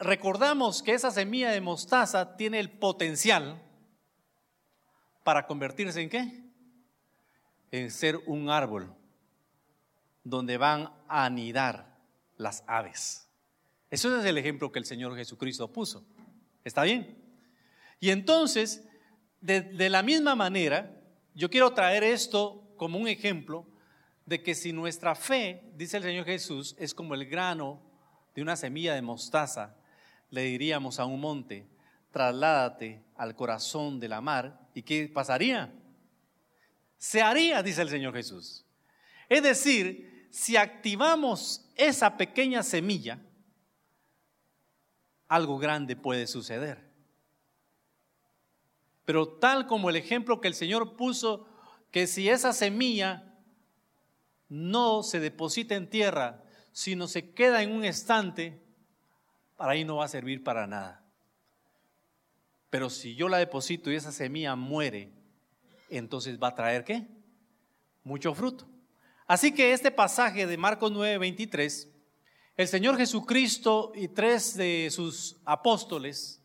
recordamos 0.00 0.82
que 0.82 0.92
esa 0.92 1.10
semilla 1.10 1.50
de 1.50 1.60
mostaza 1.60 2.36
tiene 2.36 2.60
el 2.60 2.70
potencial 2.70 3.60
para 5.24 5.46
convertirse 5.46 6.02
en 6.02 6.10
qué? 6.10 6.44
En 7.70 7.90
ser 7.90 8.18
un 8.26 8.50
árbol 8.50 8.94
donde 10.22 10.58
van 10.58 10.92
a 11.08 11.24
anidar 11.24 11.96
las 12.36 12.62
aves. 12.66 13.28
Eso 13.90 14.18
es 14.18 14.24
el 14.24 14.38
ejemplo 14.38 14.70
que 14.70 14.78
el 14.78 14.84
Señor 14.84 15.16
Jesucristo 15.16 15.72
puso. 15.72 16.04
¿Está 16.62 16.82
bien? 16.82 17.18
Y 18.00 18.10
entonces 18.10 18.86
de, 19.40 19.88
la 19.88 20.02
misma 20.02 20.34
manera, 20.34 20.94
yo 21.34 21.48
quiero 21.50 21.72
traer 21.72 22.04
esto 22.04 22.74
como 22.76 22.98
un 22.98 23.08
ejemplo 23.08 23.66
de 24.26 24.42
que 24.42 24.54
si 24.54 24.72
nuestra 24.72 25.14
fe, 25.14 25.70
dice 25.74 25.96
el 25.96 26.02
Señor 26.02 26.26
Jesús, 26.26 26.76
es 26.78 26.94
como 26.94 27.14
el 27.14 27.26
grano 27.26 27.82
de 28.34 28.42
una 28.42 28.56
semilla 28.56 28.94
de 28.94 29.02
mostaza, 29.02 29.76
le 30.30 30.42
diríamos 30.42 31.00
a 31.00 31.04
un 31.04 31.20
monte, 31.20 31.66
trasládate 32.10 33.02
al 33.16 33.34
corazón 33.34 33.98
de 33.98 34.08
la 34.08 34.20
mar, 34.20 34.68
¿y 34.74 34.82
qué 34.82 35.10
pasaría? 35.12 35.72
Se 36.98 37.22
haría, 37.22 37.62
dice 37.62 37.82
el 37.82 37.88
Señor 37.88 38.14
Jesús. 38.14 38.64
Es 39.28 39.42
decir, 39.42 40.28
si 40.30 40.56
activamos 40.56 41.66
esa 41.76 42.16
pequeña 42.16 42.62
semilla, 42.62 43.18
algo 45.28 45.58
grande 45.58 45.96
puede 45.96 46.26
suceder. 46.26 46.89
Pero 49.10 49.26
tal 49.26 49.66
como 49.66 49.90
el 49.90 49.96
ejemplo 49.96 50.40
que 50.40 50.46
el 50.46 50.54
Señor 50.54 50.94
puso, 50.94 51.44
que 51.90 52.06
si 52.06 52.28
esa 52.28 52.52
semilla 52.52 53.34
no 54.48 55.02
se 55.02 55.18
deposita 55.18 55.74
en 55.74 55.90
tierra, 55.90 56.44
sino 56.70 57.08
se 57.08 57.32
queda 57.32 57.64
en 57.64 57.72
un 57.72 57.84
estante, 57.84 58.62
para 59.56 59.72
ahí 59.72 59.84
no 59.84 59.96
va 59.96 60.04
a 60.04 60.08
servir 60.08 60.44
para 60.44 60.68
nada. 60.68 61.04
Pero 62.70 62.88
si 62.88 63.16
yo 63.16 63.28
la 63.28 63.38
deposito 63.38 63.90
y 63.90 63.96
esa 63.96 64.12
semilla 64.12 64.54
muere, 64.54 65.12
entonces 65.88 66.38
va 66.40 66.46
a 66.46 66.54
traer 66.54 66.84
qué? 66.84 67.04
Mucho 68.04 68.32
fruto. 68.32 68.68
Así 69.26 69.52
que 69.52 69.72
este 69.72 69.90
pasaje 69.90 70.46
de 70.46 70.56
Marcos 70.56 70.92
9, 70.92 71.18
23, 71.18 71.90
el 72.56 72.68
Señor 72.68 72.96
Jesucristo 72.96 73.90
y 73.92 74.06
tres 74.06 74.56
de 74.56 74.88
sus 74.92 75.40
apóstoles, 75.44 76.40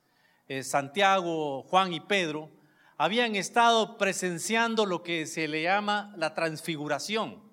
eh, 0.48 0.64
Santiago, 0.64 1.62
Juan 1.62 1.94
y 1.94 2.00
Pedro, 2.00 2.55
habían 2.98 3.36
estado 3.36 3.98
presenciando 3.98 4.86
lo 4.86 5.04
que 5.04 5.26
se 5.26 5.48
le 5.48 5.64
llama 5.64 6.14
la 6.18 6.34
transfiguración. 6.34 7.44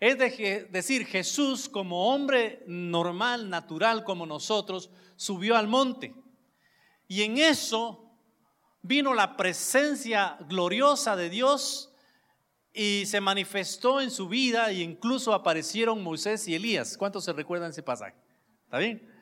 Es 0.00 0.16
decir, 0.18 1.06
Jesús 1.06 1.68
como 1.68 2.14
hombre 2.14 2.62
normal, 2.66 3.50
natural 3.50 4.04
como 4.04 4.26
nosotros, 4.26 4.90
subió 5.16 5.56
al 5.56 5.66
monte. 5.66 6.14
Y 7.08 7.22
en 7.22 7.38
eso 7.38 8.08
vino 8.82 9.12
la 9.12 9.36
presencia 9.36 10.38
gloriosa 10.48 11.16
de 11.16 11.30
Dios 11.30 11.92
y 12.72 13.06
se 13.06 13.20
manifestó 13.20 14.00
en 14.00 14.12
su 14.12 14.28
vida 14.28 14.70
e 14.70 14.82
incluso 14.82 15.34
aparecieron 15.34 16.02
Moisés 16.02 16.46
y 16.46 16.54
Elías. 16.54 16.96
¿Cuántos 16.96 17.24
se 17.24 17.32
recuerdan 17.32 17.70
ese 17.70 17.82
pasaje? 17.82 18.14
¿Está 18.64 18.78
bien? 18.78 19.12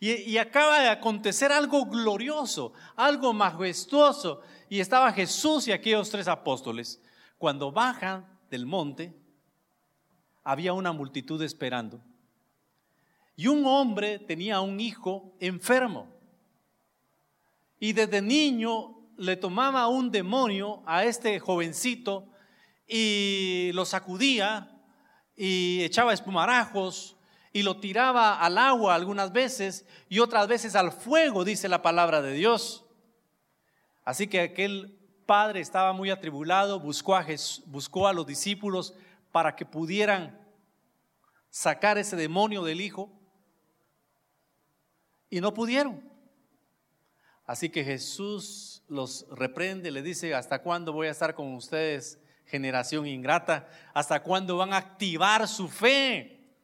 Y, 0.00 0.12
y, 0.12 0.38
acaba 0.38 0.80
de 0.80 0.88
acontecer 0.88 1.52
algo 1.52 1.86
glorioso, 1.86 2.72
algo 2.96 3.32
majestuoso. 3.32 4.40
Y 4.68 4.80
estaba 4.80 5.12
Jesús 5.12 5.68
y 5.68 5.72
aquellos 5.72 6.10
tres 6.10 6.28
apóstoles. 6.28 7.00
Cuando 7.38 7.70
bajan 7.70 8.26
del 8.50 8.66
monte, 8.66 9.14
había 10.42 10.72
una 10.72 10.92
multitud 10.92 11.42
esperando. 11.42 12.00
Y 13.36 13.48
un 13.48 13.64
hombre 13.66 14.18
tenía 14.18 14.60
un 14.60 14.78
hijo 14.80 15.34
enfermo. 15.40 16.08
Y 17.80 17.92
desde 17.92 18.22
niño 18.22 18.96
le 19.16 19.36
tomaba 19.36 19.88
un 19.88 20.10
demonio 20.10 20.82
a 20.86 21.04
este 21.04 21.38
jovencito 21.40 22.28
y 22.86 23.70
lo 23.74 23.84
sacudía 23.84 24.70
y 25.36 25.82
echaba 25.82 26.12
espumarajos 26.12 27.16
y 27.52 27.62
lo 27.62 27.78
tiraba 27.78 28.40
al 28.40 28.58
agua 28.58 28.94
algunas 28.94 29.32
veces 29.32 29.86
y 30.08 30.18
otras 30.18 30.48
veces 30.48 30.74
al 30.74 30.92
fuego, 30.92 31.44
dice 31.44 31.68
la 31.68 31.82
palabra 31.82 32.20
de 32.22 32.32
Dios. 32.32 32.83
Así 34.04 34.26
que 34.26 34.40
aquel 34.40 34.98
padre 35.26 35.60
estaba 35.60 35.92
muy 35.92 36.10
atribulado, 36.10 36.78
buscó 36.78 37.16
a, 37.16 37.26
buscó 37.66 38.06
a 38.06 38.12
los 38.12 38.26
discípulos 38.26 38.94
para 39.32 39.56
que 39.56 39.64
pudieran 39.64 40.38
sacar 41.50 41.98
ese 41.98 42.16
demonio 42.16 42.62
del 42.62 42.80
hijo 42.80 43.10
y 45.30 45.40
no 45.40 45.54
pudieron. 45.54 46.02
Así 47.46 47.70
que 47.70 47.84
Jesús 47.84 48.82
los 48.88 49.26
reprende, 49.30 49.90
le 49.90 50.02
dice, 50.02 50.34
¿hasta 50.34 50.62
cuándo 50.62 50.92
voy 50.92 51.08
a 51.08 51.10
estar 51.10 51.34
con 51.34 51.54
ustedes, 51.54 52.18
generación 52.46 53.06
ingrata? 53.06 53.68
¿Hasta 53.92 54.22
cuándo 54.22 54.56
van 54.56 54.72
a 54.72 54.78
activar 54.78 55.48
su 55.48 55.68
fe? 55.68 56.54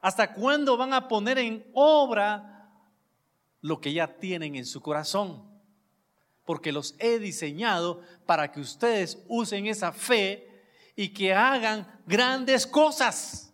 ¿Hasta 0.00 0.32
cuándo 0.32 0.76
van 0.76 0.92
a 0.92 1.08
poner 1.08 1.38
en 1.38 1.66
obra 1.74 2.72
lo 3.60 3.80
que 3.80 3.92
ya 3.92 4.16
tienen 4.18 4.54
en 4.54 4.66
su 4.66 4.80
corazón? 4.80 5.49
Porque 6.44 6.72
los 6.72 6.94
he 6.98 7.18
diseñado 7.18 8.02
para 8.26 8.50
que 8.50 8.60
ustedes 8.60 9.18
usen 9.28 9.66
esa 9.66 9.92
fe 9.92 10.48
y 10.96 11.10
que 11.10 11.32
hagan 11.32 11.86
grandes 12.06 12.66
cosas. 12.66 13.52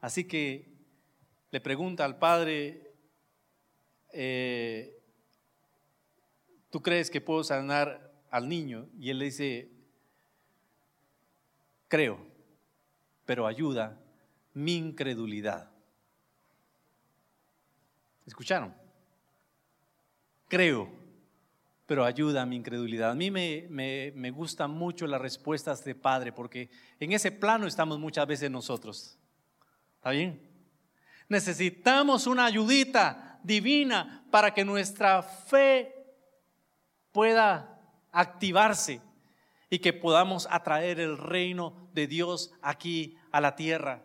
Así 0.00 0.24
que 0.24 0.68
le 1.50 1.60
pregunta 1.60 2.04
al 2.04 2.18
padre, 2.18 2.94
eh, 4.12 5.00
¿tú 6.70 6.80
crees 6.80 7.10
que 7.10 7.20
puedo 7.20 7.42
sanar 7.44 8.12
al 8.30 8.48
niño? 8.48 8.88
Y 8.98 9.10
él 9.10 9.18
le 9.18 9.24
dice, 9.26 9.70
creo, 11.88 12.18
pero 13.24 13.46
ayuda 13.46 14.00
mi 14.54 14.76
incredulidad. 14.76 15.70
¿Escucharon? 18.26 18.74
Creo, 20.48 20.90
pero 21.86 22.04
ayuda 22.04 22.42
a 22.42 22.46
mi 22.46 22.56
incredulidad. 22.56 23.10
A 23.10 23.14
mí 23.14 23.30
me, 23.30 23.66
me, 23.70 24.12
me 24.14 24.30
gustan 24.30 24.70
mucho 24.70 25.06
las 25.06 25.20
respuestas 25.20 25.84
de 25.84 25.94
padre, 25.94 26.32
porque 26.32 26.70
en 26.98 27.12
ese 27.12 27.30
plano 27.30 27.66
estamos 27.66 27.98
muchas 27.98 28.26
veces 28.26 28.50
nosotros. 28.50 29.18
¿Está 29.96 30.10
bien? 30.10 30.40
Necesitamos 31.28 32.26
una 32.26 32.46
ayudita 32.46 33.40
divina 33.42 34.24
para 34.30 34.52
que 34.52 34.64
nuestra 34.64 35.22
fe 35.22 35.94
pueda 37.12 37.78
activarse 38.10 39.00
y 39.70 39.78
que 39.78 39.92
podamos 39.92 40.48
atraer 40.50 41.00
el 41.00 41.18
reino 41.18 41.88
de 41.92 42.06
Dios 42.06 42.52
aquí 42.62 43.16
a 43.30 43.40
la 43.40 43.54
tierra. 43.54 44.04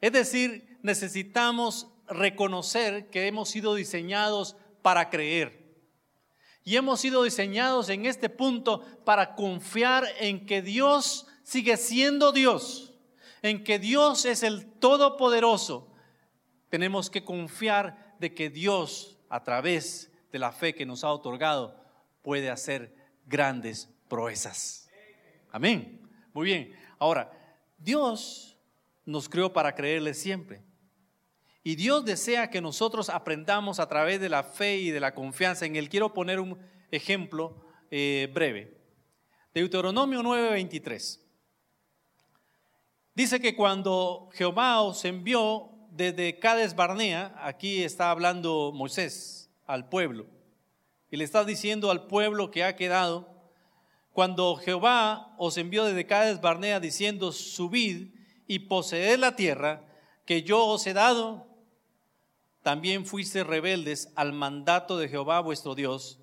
Es 0.00 0.12
decir, 0.12 0.78
necesitamos 0.82 1.88
reconocer 2.08 3.10
que 3.10 3.26
hemos 3.26 3.48
sido 3.48 3.74
diseñados 3.74 4.56
para 4.82 5.10
creer. 5.10 5.66
Y 6.64 6.76
hemos 6.76 7.00
sido 7.00 7.22
diseñados 7.22 7.88
en 7.88 8.06
este 8.06 8.28
punto 8.28 8.82
para 9.04 9.34
confiar 9.34 10.04
en 10.18 10.46
que 10.46 10.62
Dios 10.62 11.26
sigue 11.42 11.76
siendo 11.76 12.32
Dios 12.32 12.92
en 13.42 13.62
que 13.62 13.78
Dios 13.78 14.24
es 14.24 14.42
el 14.42 14.66
Todopoderoso, 14.66 15.88
tenemos 16.68 17.10
que 17.10 17.24
confiar 17.24 18.16
de 18.18 18.34
que 18.34 18.50
Dios, 18.50 19.18
a 19.28 19.44
través 19.44 20.12
de 20.32 20.38
la 20.38 20.52
fe 20.52 20.74
que 20.74 20.86
nos 20.86 21.04
ha 21.04 21.12
otorgado, 21.12 21.80
puede 22.22 22.50
hacer 22.50 22.94
grandes 23.26 23.88
proezas. 24.08 24.90
Amén. 25.52 26.00
Muy 26.32 26.46
bien. 26.46 26.72
Ahora, 26.98 27.30
Dios 27.78 28.58
nos 29.04 29.28
creó 29.28 29.52
para 29.52 29.74
creerle 29.74 30.12
siempre. 30.12 30.62
Y 31.66 31.74
Dios 31.74 32.04
desea 32.04 32.48
que 32.48 32.60
nosotros 32.60 33.08
aprendamos 33.08 33.80
a 33.80 33.88
través 33.88 34.20
de 34.20 34.28
la 34.28 34.44
fe 34.44 34.76
y 34.76 34.92
de 34.92 35.00
la 35.00 35.16
confianza 35.16 35.66
en 35.66 35.74
Él. 35.74 35.88
Quiero 35.88 36.14
poner 36.14 36.38
un 36.38 36.56
ejemplo 36.92 37.56
eh, 37.90 38.30
breve. 38.32 38.78
Deuteronomio 39.52 40.22
9:23. 40.22 41.18
Dice 43.16 43.40
que 43.40 43.56
cuando 43.56 44.28
Jehová 44.34 44.80
os 44.80 45.04
envió 45.04 45.72
desde 45.90 46.38
Cades 46.38 46.76
Barnea, 46.76 47.34
aquí 47.42 47.82
está 47.82 48.12
hablando 48.12 48.70
Moisés 48.72 49.50
al 49.66 49.88
pueblo, 49.88 50.28
y 51.10 51.16
le 51.16 51.24
está 51.24 51.44
diciendo 51.44 51.90
al 51.90 52.06
pueblo 52.06 52.52
que 52.52 52.62
ha 52.62 52.76
quedado, 52.76 53.28
cuando 54.12 54.54
Jehová 54.54 55.34
os 55.36 55.58
envió 55.58 55.84
desde 55.84 56.06
Cades 56.06 56.40
Barnea 56.40 56.78
diciendo, 56.78 57.32
subid 57.32 58.14
y 58.46 58.60
poseed 58.60 59.18
la 59.18 59.34
tierra 59.34 59.82
que 60.26 60.42
yo 60.42 60.64
os 60.64 60.86
he 60.86 60.92
dado, 60.92 61.45
también 62.66 63.06
fuiste 63.06 63.44
rebeldes 63.44 64.08
al 64.16 64.32
mandato 64.32 64.98
de 64.98 65.08
Jehová 65.08 65.38
vuestro 65.38 65.76
Dios, 65.76 66.18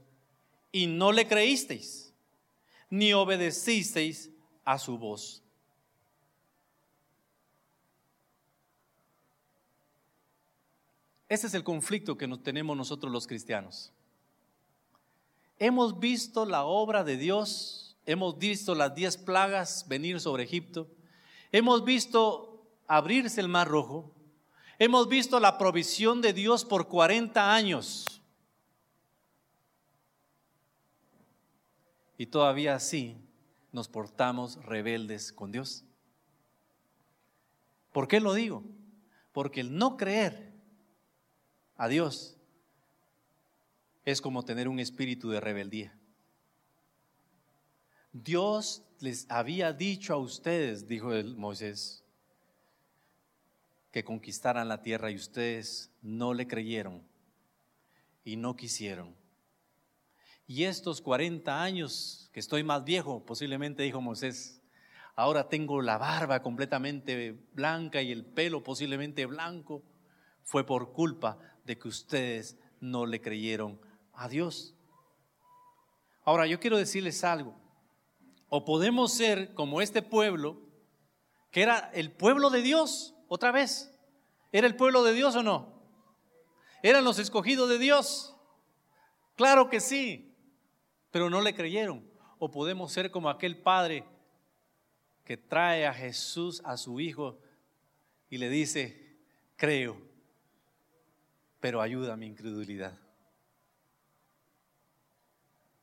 y 0.74 0.88
no 0.88 1.14
le 1.14 1.26
creísteis, 1.26 2.14
ni 2.90 3.14
obedecisteis 3.14 4.30
a 4.66 4.78
su 4.78 4.98
voz. 4.98 5.42
Ese 11.30 11.48
es 11.48 11.54
el 11.54 11.64
conflicto 11.64 12.18
que 12.18 12.28
tenemos 12.40 12.76
nosotros 12.76 13.10
los 13.10 13.26
cristianos. 13.26 13.94
Hemos 15.60 15.98
visto 15.98 16.46
la 16.46 16.66
obra 16.66 17.06
de 17.06 17.16
Dios, 17.16 17.96
hemos 18.06 18.38
visto 18.38 18.76
las 18.76 18.94
diez 18.94 19.16
plagas 19.16 19.88
venir 19.88 20.20
sobre 20.20 20.44
Egipto, 20.44 20.90
hemos 21.54 21.86
visto 21.86 22.68
abrirse 22.86 23.40
el 23.40 23.48
mar 23.48 23.70
rojo, 23.70 24.14
hemos 24.84 25.08
visto 25.08 25.40
la 25.40 25.58
provisión 25.58 26.22
de 26.22 26.34
Dios 26.34 26.66
por 26.66 26.90
40 26.90 27.54
años. 27.54 28.22
Y 32.18 32.26
todavía 32.26 32.76
así 32.76 33.16
nos 33.72 33.88
portamos 33.88 34.64
rebeldes 34.66 35.32
con 35.32 35.52
Dios. 35.52 35.86
¿Por 37.94 38.08
qué 38.08 38.20
lo 38.20 38.34
digo? 38.34 38.64
Porque 39.32 39.62
el 39.62 39.78
no 39.78 39.96
creer 39.96 40.52
a 41.78 41.88
Dios 41.88 42.36
es 44.04 44.22
como 44.22 44.44
tener 44.44 44.68
un 44.68 44.80
espíritu 44.80 45.30
de 45.30 45.40
rebeldía. 45.40 45.98
Dios 48.12 48.84
les 49.00 49.30
había 49.30 49.72
dicho 49.72 50.14
a 50.14 50.18
ustedes, 50.18 50.88
dijo 50.88 51.14
el 51.14 51.36
Moisés, 51.36 52.03
que 53.94 54.04
conquistaran 54.04 54.68
la 54.68 54.82
tierra 54.82 55.12
y 55.12 55.16
ustedes 55.16 55.92
no 56.02 56.34
le 56.34 56.48
creyeron 56.48 57.04
y 58.26 58.38
no 58.38 58.56
quisieron. 58.56 59.16
Y 60.48 60.64
estos 60.64 61.00
40 61.00 61.62
años 61.62 62.28
que 62.34 62.40
estoy 62.40 62.64
más 62.64 62.84
viejo, 62.84 63.24
posiblemente 63.24 63.84
dijo 63.84 64.02
Moisés, 64.02 64.64
ahora 65.16 65.48
tengo 65.48 65.80
la 65.84 66.00
barba 66.00 66.42
completamente 66.42 67.38
blanca 67.54 68.02
y 68.02 68.12
el 68.12 68.26
pelo 68.26 68.64
posiblemente 68.64 69.28
blanco, 69.28 69.84
fue 70.42 70.66
por 70.66 70.92
culpa 70.92 71.38
de 71.64 71.78
que 71.78 71.88
ustedes 71.88 72.58
no 72.80 73.06
le 73.06 73.22
creyeron 73.22 73.80
a 74.12 74.28
Dios. 74.28 74.76
Ahora, 76.26 76.48
yo 76.48 76.60
quiero 76.60 76.78
decirles 76.78 77.24
algo. 77.24 77.56
O 78.50 78.66
podemos 78.66 79.14
ser 79.14 79.54
como 79.54 79.82
este 79.82 80.02
pueblo, 80.02 80.62
que 81.52 81.62
era 81.62 81.92
el 81.94 82.12
pueblo 82.12 82.50
de 82.50 82.64
Dios, 82.64 83.13
otra 83.34 83.52
vez. 83.52 83.92
¿Era 84.52 84.68
el 84.68 84.76
pueblo 84.76 85.04
de 85.04 85.14
Dios 85.14 85.36
o 85.36 85.42
no? 85.42 85.74
¿Eran 86.84 87.04
los 87.04 87.18
escogidos 87.18 87.68
de 87.68 87.80
Dios? 87.80 88.36
Claro 89.36 89.72
que 89.72 89.80
sí, 89.80 90.36
pero 91.10 91.32
no 91.32 91.42
le 91.42 91.56
creyeron. 91.56 92.08
O 92.38 92.52
podemos 92.52 92.92
ser 92.92 93.10
como 93.10 93.30
aquel 93.30 93.58
padre 93.58 94.06
que 95.26 95.38
trae 95.38 95.88
a 95.88 95.94
Jesús 95.94 96.62
a 96.64 96.78
su 96.78 97.00
hijo 97.00 97.40
y 98.30 98.38
le 98.38 98.50
dice, 98.50 99.18
creo, 99.56 99.98
pero 101.60 101.82
ayuda 101.82 102.14
a 102.14 102.18
mi 102.18 102.28
incredulidad. 102.28 103.00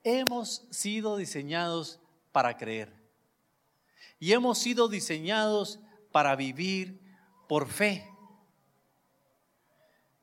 hemos 0.04 0.66
sido 0.70 1.16
diseñados 1.16 1.98
para 2.30 2.56
creer. 2.56 2.92
Y 4.20 4.32
hemos 4.32 4.58
sido 4.58 4.88
diseñados 4.88 5.80
para 6.12 6.36
vivir 6.36 6.99
por 7.50 7.66
fe. 7.66 8.08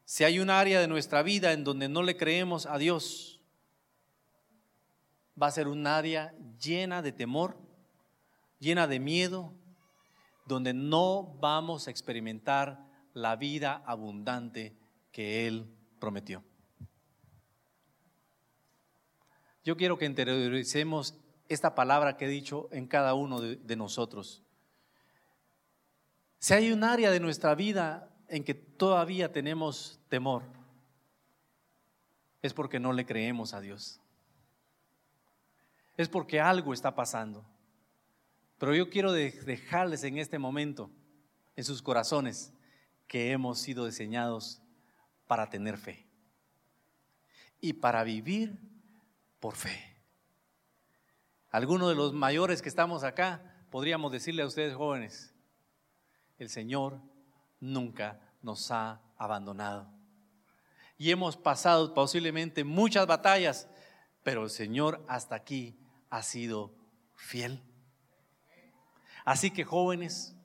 Si 0.05 0.23
hay 0.23 0.39
un 0.39 0.49
área 0.49 0.79
de 0.79 0.87
nuestra 0.87 1.23
vida 1.23 1.51
en 1.51 1.65
donde 1.65 1.89
no 1.89 2.01
le 2.01 2.15
creemos 2.15 2.65
a 2.65 2.77
Dios, 2.77 3.41
va 5.39 5.47
a 5.47 5.51
ser 5.51 5.67
un 5.67 5.85
área 5.87 6.33
llena 6.57 7.01
de 7.01 7.11
temor, 7.11 7.57
llena 8.59 8.87
de 8.87 9.01
miedo, 9.01 9.53
donde 10.45 10.73
no 10.73 11.35
vamos 11.41 11.89
a 11.89 11.91
experimentar 11.91 12.87
la 13.13 13.35
vida 13.35 13.83
abundante 13.85 14.77
que 15.11 15.47
Él 15.47 15.69
prometió. 15.99 16.45
Yo 19.65 19.75
quiero 19.75 19.97
que 19.97 20.05
interioricemos 20.05 21.19
esta 21.49 21.75
palabra 21.75 22.15
que 22.15 22.23
he 22.23 22.29
dicho 22.29 22.69
en 22.71 22.87
cada 22.87 23.15
uno 23.15 23.41
de, 23.41 23.57
de 23.57 23.75
nosotros. 23.75 24.46
Si 26.39 26.53
hay 26.53 26.71
un 26.71 26.83
área 26.83 27.11
de 27.11 27.19
nuestra 27.19 27.55
vida 27.55 28.09
en 28.27 28.43
que 28.43 28.53
todavía 28.53 29.31
tenemos 29.31 29.99
temor, 30.09 30.43
es 32.41 32.53
porque 32.53 32.79
no 32.79 32.93
le 32.93 33.05
creemos 33.05 33.53
a 33.53 33.61
Dios. 33.61 33.99
Es 35.97 36.07
porque 36.09 36.39
algo 36.39 36.73
está 36.73 36.93
pasando. 36.93 37.43
Pero 38.59 38.75
yo 38.75 38.89
quiero 38.89 39.11
dejarles 39.11 40.03
en 40.03 40.17
este 40.17 40.39
momento, 40.39 40.89
en 41.55 41.63
sus 41.63 41.81
corazones, 41.81 42.53
que 43.07 43.31
hemos 43.31 43.59
sido 43.59 43.85
diseñados 43.85 44.61
para 45.27 45.49
tener 45.49 45.77
fe 45.77 46.05
y 47.59 47.73
para 47.73 48.03
vivir 48.03 48.59
por 49.39 49.55
fe. 49.55 49.95
Algunos 51.49 51.89
de 51.89 51.95
los 51.95 52.13
mayores 52.13 52.61
que 52.61 52.69
estamos 52.69 53.03
acá 53.03 53.41
podríamos 53.71 54.11
decirle 54.11 54.43
a 54.43 54.47
ustedes 54.47 54.75
jóvenes, 54.75 55.33
el 56.37 56.49
Señor 56.49 57.01
nunca 57.59 58.19
nos 58.41 58.71
ha 58.71 59.01
abandonado. 59.17 59.89
Y 60.97 61.11
hemos 61.11 61.37
pasado 61.37 61.93
posiblemente 61.93 62.63
muchas 62.63 63.05
batallas, 63.05 63.67
pero 64.23 64.43
el 64.43 64.49
Señor 64.49 65.03
hasta 65.07 65.35
aquí 65.35 65.79
ha 66.09 66.23
sido 66.23 66.73
fiel. 67.15 67.61
Así 69.25 69.51
que 69.51 69.63
jóvenes, 69.63 70.35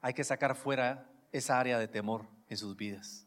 hay 0.00 0.14
que 0.14 0.24
sacar 0.24 0.56
fuera 0.56 1.10
esa 1.32 1.58
área 1.58 1.78
de 1.78 1.88
temor 1.88 2.26
en 2.48 2.56
sus 2.56 2.76
vidas. 2.76 3.26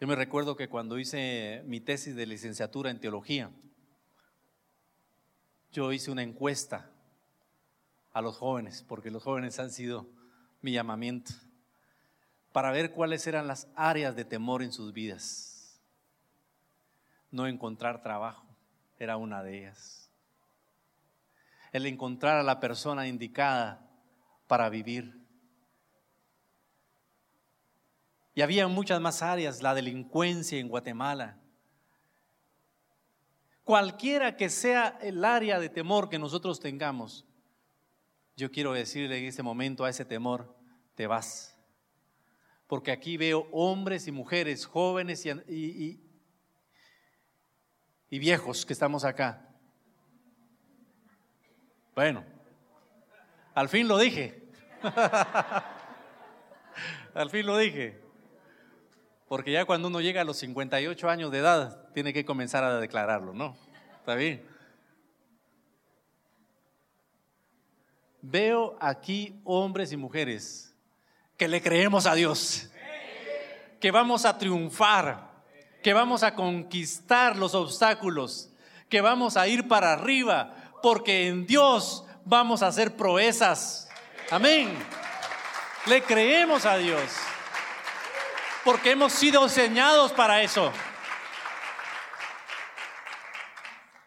Yo 0.00 0.06
me 0.06 0.14
recuerdo 0.14 0.56
que 0.56 0.68
cuando 0.68 0.98
hice 0.98 1.62
mi 1.66 1.80
tesis 1.80 2.14
de 2.14 2.26
licenciatura 2.26 2.90
en 2.90 3.00
teología, 3.00 3.50
yo 5.72 5.92
hice 5.92 6.10
una 6.10 6.22
encuesta 6.22 6.90
a 8.12 8.20
los 8.20 8.36
jóvenes, 8.36 8.84
porque 8.86 9.10
los 9.10 9.22
jóvenes 9.22 9.58
han 9.58 9.70
sido 9.70 10.06
mi 10.60 10.72
llamamiento, 10.72 11.32
para 12.52 12.70
ver 12.70 12.92
cuáles 12.92 13.26
eran 13.26 13.46
las 13.46 13.68
áreas 13.76 14.16
de 14.16 14.24
temor 14.24 14.62
en 14.62 14.72
sus 14.72 14.92
vidas. 14.92 15.80
No 17.30 17.46
encontrar 17.46 18.02
trabajo 18.02 18.46
era 18.98 19.16
una 19.16 19.42
de 19.42 19.58
ellas. 19.58 20.10
El 21.72 21.86
encontrar 21.86 22.38
a 22.38 22.42
la 22.42 22.60
persona 22.60 23.06
indicada 23.06 23.86
para 24.46 24.70
vivir. 24.70 25.14
Y 28.34 28.40
había 28.40 28.66
muchas 28.68 29.00
más 29.00 29.20
áreas, 29.20 29.62
la 29.62 29.74
delincuencia 29.74 30.58
en 30.58 30.68
Guatemala. 30.68 31.36
Cualquiera 33.64 34.36
que 34.36 34.48
sea 34.48 34.98
el 35.02 35.22
área 35.24 35.60
de 35.60 35.68
temor 35.68 36.08
que 36.08 36.18
nosotros 36.18 36.58
tengamos, 36.58 37.27
yo 38.38 38.52
quiero 38.52 38.72
decirle 38.72 39.18
en 39.18 39.24
este 39.24 39.42
momento 39.42 39.84
a 39.84 39.90
ese 39.90 40.04
temor, 40.04 40.54
te 40.94 41.08
vas. 41.08 41.58
Porque 42.68 42.92
aquí 42.92 43.16
veo 43.16 43.48
hombres 43.50 44.06
y 44.06 44.12
mujeres, 44.12 44.64
jóvenes 44.64 45.26
y, 45.26 46.00
y, 48.08 48.18
viejos 48.20 48.64
que 48.64 48.72
estamos 48.72 49.04
acá. 49.04 49.48
Bueno, 51.96 52.24
al 53.54 53.68
fin 53.68 53.88
lo 53.88 53.98
dije. 53.98 54.48
al 57.14 57.30
fin 57.30 57.44
lo 57.44 57.58
dije. 57.58 58.00
Porque 59.26 59.50
ya 59.50 59.64
cuando 59.64 59.88
uno 59.88 60.00
llega 60.00 60.20
a 60.20 60.24
los 60.24 60.36
58 60.36 61.10
años 61.10 61.32
de 61.32 61.38
edad, 61.38 61.90
tiene 61.92 62.12
que 62.12 62.24
comenzar 62.24 62.62
a 62.62 62.78
declararlo, 62.78 63.34
¿no? 63.34 63.56
¿Está 63.98 64.14
bien? 64.14 64.46
Veo 68.20 68.76
aquí 68.80 69.40
hombres 69.44 69.92
y 69.92 69.96
mujeres 69.96 70.74
que 71.36 71.46
le 71.46 71.62
creemos 71.62 72.06
a 72.06 72.14
Dios, 72.14 72.68
que 73.80 73.92
vamos 73.92 74.24
a 74.24 74.36
triunfar, 74.36 75.30
que 75.82 75.92
vamos 75.92 76.24
a 76.24 76.34
conquistar 76.34 77.36
los 77.36 77.54
obstáculos, 77.54 78.50
que 78.88 79.00
vamos 79.00 79.36
a 79.36 79.46
ir 79.46 79.68
para 79.68 79.92
arriba, 79.92 80.52
porque 80.82 81.28
en 81.28 81.46
Dios 81.46 82.04
vamos 82.24 82.62
a 82.62 82.66
hacer 82.66 82.96
proezas. 82.96 83.88
Amén. 84.30 84.76
Le 85.86 86.02
creemos 86.02 86.66
a 86.66 86.76
Dios, 86.76 87.00
porque 88.64 88.90
hemos 88.90 89.12
sido 89.12 89.44
diseñados 89.44 90.12
para 90.12 90.42
eso. 90.42 90.72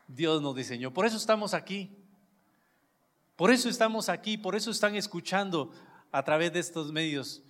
Dios 0.06 0.42
nos 0.42 0.54
diseñó, 0.54 0.92
por 0.92 1.06
eso 1.06 1.16
estamos 1.16 1.54
aquí. 1.54 2.01
Por 3.42 3.50
eso 3.50 3.70
estamos 3.70 4.08
aquí, 4.08 4.38
por 4.38 4.56
eso 4.56 4.70
están 4.70 4.96
escuchando 4.96 5.72
a 6.12 6.24
través 6.24 6.54
de 6.54 6.60
estos 6.60 6.92
medios 6.92 7.42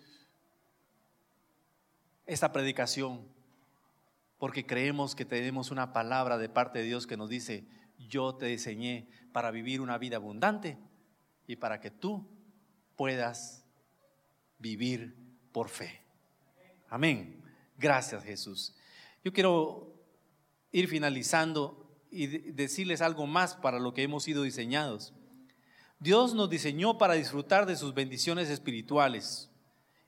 esta 2.25 2.53
predicación, 2.53 3.27
porque 4.37 4.65
creemos 4.65 5.15
que 5.15 5.25
tenemos 5.25 5.69
una 5.69 5.91
palabra 5.91 6.37
de 6.37 6.47
parte 6.47 6.79
de 6.79 6.85
Dios 6.85 7.07
que 7.07 7.17
nos 7.17 7.29
dice, 7.29 7.65
yo 8.07 8.35
te 8.35 8.45
diseñé 8.45 9.09
para 9.33 9.51
vivir 9.51 9.81
una 9.81 9.97
vida 9.97 10.15
abundante 10.15 10.77
y 11.45 11.57
para 11.57 11.81
que 11.81 11.91
tú 11.91 12.25
puedas 12.95 13.65
vivir 14.59 15.13
por 15.51 15.67
fe. 15.67 16.01
Amén. 16.87 17.43
Gracias 17.77 18.23
Jesús. 18.23 18.73
Yo 19.25 19.33
quiero 19.33 19.93
ir 20.71 20.87
finalizando 20.87 21.85
y 22.09 22.27
decirles 22.27 23.01
algo 23.01 23.27
más 23.27 23.55
para 23.55 23.77
lo 23.77 23.93
que 23.93 24.03
hemos 24.03 24.23
sido 24.23 24.43
diseñados. 24.43 25.13
Dios 26.01 26.33
nos 26.33 26.49
diseñó 26.49 26.97
para 26.97 27.13
disfrutar 27.13 27.67
de 27.67 27.75
sus 27.75 27.93
bendiciones 27.93 28.49
espirituales. 28.49 29.51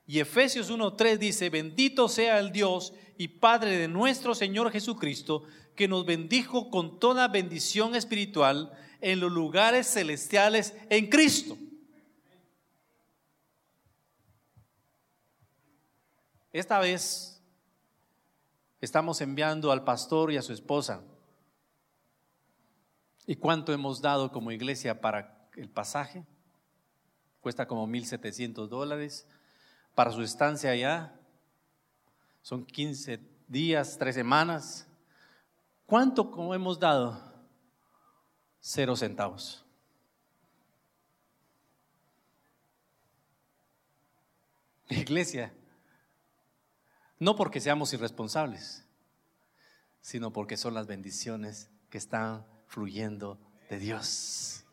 Y 0.08 0.18
Efesios 0.18 0.68
1.3 0.68 1.18
dice, 1.18 1.50
bendito 1.50 2.08
sea 2.08 2.40
el 2.40 2.50
Dios 2.50 2.92
y 3.16 3.28
Padre 3.28 3.78
de 3.78 3.86
nuestro 3.86 4.34
Señor 4.34 4.72
Jesucristo, 4.72 5.44
que 5.76 5.86
nos 5.86 6.04
bendijo 6.04 6.68
con 6.68 6.98
toda 6.98 7.28
bendición 7.28 7.94
espiritual 7.94 8.76
en 9.00 9.20
los 9.20 9.30
lugares 9.30 9.86
celestiales 9.86 10.74
en 10.90 11.08
Cristo. 11.08 11.56
Esta 16.52 16.80
vez 16.80 17.40
estamos 18.80 19.20
enviando 19.20 19.70
al 19.70 19.84
pastor 19.84 20.32
y 20.32 20.38
a 20.38 20.42
su 20.42 20.52
esposa. 20.52 21.02
¿Y 23.28 23.36
cuánto 23.36 23.72
hemos 23.72 24.00
dado 24.02 24.32
como 24.32 24.50
iglesia 24.50 25.00
para 25.00 25.33
el 25.56 25.68
pasaje, 25.68 26.24
cuesta 27.40 27.66
como 27.66 27.86
1.700 27.86 28.68
dólares. 28.68 29.26
Para 29.94 30.10
su 30.10 30.22
estancia 30.22 30.70
allá 30.70 31.14
son 32.42 32.64
15 32.64 33.20
días, 33.48 33.96
3 33.98 34.14
semanas. 34.14 34.86
¿Cuánto 35.86 36.54
hemos 36.54 36.78
dado? 36.78 37.32
Cero 38.60 38.96
centavos. 38.96 39.64
Iglesia, 44.88 45.52
no 47.18 47.36
porque 47.36 47.60
seamos 47.60 47.92
irresponsables, 47.92 48.84
sino 50.00 50.32
porque 50.32 50.56
son 50.56 50.74
las 50.74 50.86
bendiciones 50.86 51.70
que 51.90 51.98
están 51.98 52.46
fluyendo 52.66 53.38
de 53.70 53.78
Dios. 53.78 54.63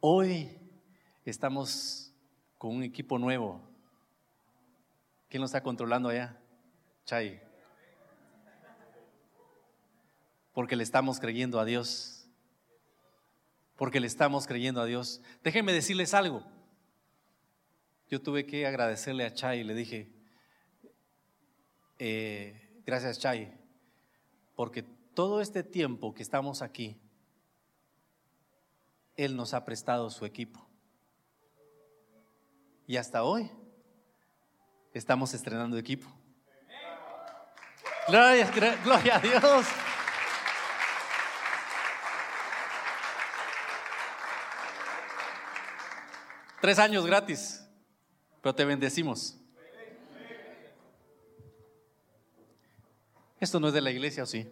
Hoy 0.00 0.50
estamos 1.24 2.12
con 2.58 2.76
un 2.76 2.82
equipo 2.82 3.18
nuevo. 3.18 3.62
¿Quién 5.28 5.40
lo 5.40 5.46
está 5.46 5.62
controlando 5.62 6.10
allá? 6.10 6.38
Chay. 7.06 7.40
Porque 10.52 10.76
le 10.76 10.82
estamos 10.82 11.18
creyendo 11.18 11.58
a 11.58 11.64
Dios. 11.64 12.28
Porque 13.76 13.98
le 14.00 14.06
estamos 14.06 14.46
creyendo 14.46 14.82
a 14.82 14.84
Dios. 14.84 15.22
Déjenme 15.42 15.72
decirles 15.72 16.12
algo. 16.12 16.44
Yo 18.08 18.20
tuve 18.20 18.46
que 18.46 18.66
agradecerle 18.66 19.24
a 19.24 19.32
Chay 19.32 19.64
le 19.64 19.74
dije, 19.74 20.12
eh, 21.98 22.82
gracias 22.86 23.18
Chay, 23.18 23.52
Porque 24.54 24.82
todo 25.14 25.40
este 25.40 25.64
tiempo 25.64 26.14
que 26.14 26.22
estamos 26.22 26.62
aquí, 26.62 27.00
Él 29.16 29.36
nos 29.36 29.54
ha 29.54 29.64
prestado 29.64 30.10
su 30.10 30.24
equipo. 30.24 30.66
Y 32.86 32.96
hasta 32.96 33.24
hoy 33.24 33.50
estamos 34.92 35.34
estrenando 35.34 35.76
equipo. 35.78 36.08
Gloria, 38.08 38.50
gloria 38.84 39.16
a 39.16 39.20
Dios. 39.20 39.66
Tres 46.60 46.78
años 46.78 47.06
gratis, 47.06 47.64
pero 48.40 48.54
te 48.54 48.64
bendecimos. 48.64 49.36
Esto 53.38 53.60
no 53.60 53.68
es 53.68 53.74
de 53.74 53.80
la 53.80 53.90
iglesia, 53.90 54.22
¿o 54.22 54.26
sí? 54.26 54.48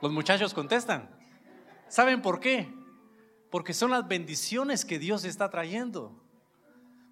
Los 0.00 0.12
muchachos 0.12 0.54
contestan. 0.54 1.10
¿Saben 1.88 2.22
por 2.22 2.40
qué? 2.40 2.72
Porque 3.50 3.74
son 3.74 3.90
las 3.90 4.06
bendiciones 4.08 4.84
que 4.84 4.98
Dios 4.98 5.24
está 5.24 5.50
trayendo. 5.50 6.22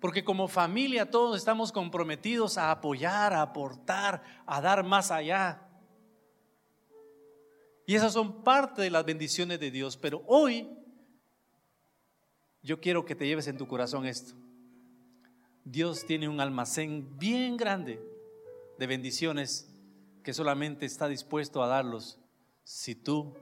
Porque 0.01 0.25
como 0.25 0.49
familia 0.49 1.11
todos 1.11 1.37
estamos 1.37 1.73
comprometidos 1.73 2.57
a 2.57 2.71
apoyar, 2.71 3.33
a 3.33 3.43
aportar, 3.43 4.23
a 4.47 4.61
dar 4.61 4.85
más 4.85 5.11
allá. 5.11 5.69
Y 7.87 7.95
esas 7.95 8.13
son 8.13 8.45
parte 8.45 8.83
de 8.83 8.91
las 8.91 9.05
bendiciones 9.05 9.59
de 9.59 9.71
Dios. 9.71 9.97
Pero 9.97 10.23
hoy 10.27 10.69
yo 12.63 12.81
quiero 12.81 13.05
que 13.05 13.17
te 13.17 13.27
lleves 13.27 13.49
en 13.49 13.59
tu 13.59 13.67
corazón 13.67 14.07
esto. 14.07 14.35
Dios 15.65 16.07
tiene 16.07 16.29
un 16.29 16.41
almacén 16.41 17.19
bien 17.19 17.57
grande 17.57 18.01
de 18.79 18.87
bendiciones 18.87 19.75
que 20.23 20.33
solamente 20.33 20.87
está 20.87 21.09
dispuesto 21.09 21.63
a 21.63 21.67
darlos 21.67 22.21
si 22.69 22.95
tú 22.95 23.35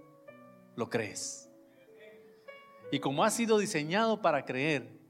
lo 0.77 0.89
crees. 0.89 1.51
Y 2.93 3.01
como 3.01 3.25
ha 3.25 3.31
sido 3.31 3.59
diseñado 3.59 4.23
para 4.23 4.45
creer, 4.45 5.01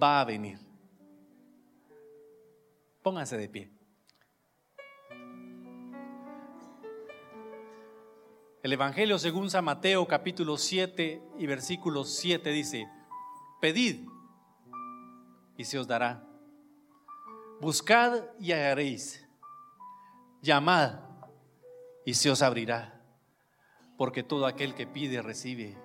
va 0.00 0.20
a 0.20 0.24
venir. 0.24 0.60
Pónganse 3.02 3.36
de 3.36 3.48
pie. 3.48 3.72
El 8.62 8.72
Evangelio 8.72 9.18
según 9.18 9.50
San 9.50 9.64
Mateo 9.64 10.06
capítulo 10.06 10.56
7 10.56 11.20
y 11.36 11.46
versículo 11.46 12.04
7 12.04 12.50
dice, 12.52 12.86
pedid 13.60 14.06
y 15.56 15.64
se 15.64 15.76
os 15.76 15.88
dará. 15.88 16.24
Buscad 17.60 18.26
y 18.38 18.52
hallaréis. 18.52 19.26
Llamad 20.40 21.00
y 22.06 22.14
se 22.14 22.30
os 22.30 22.42
abrirá 22.42 22.99
porque 24.00 24.22
todo 24.22 24.46
aquel 24.46 24.74
que 24.74 24.86
pide 24.86 25.20
recibe, 25.20 25.76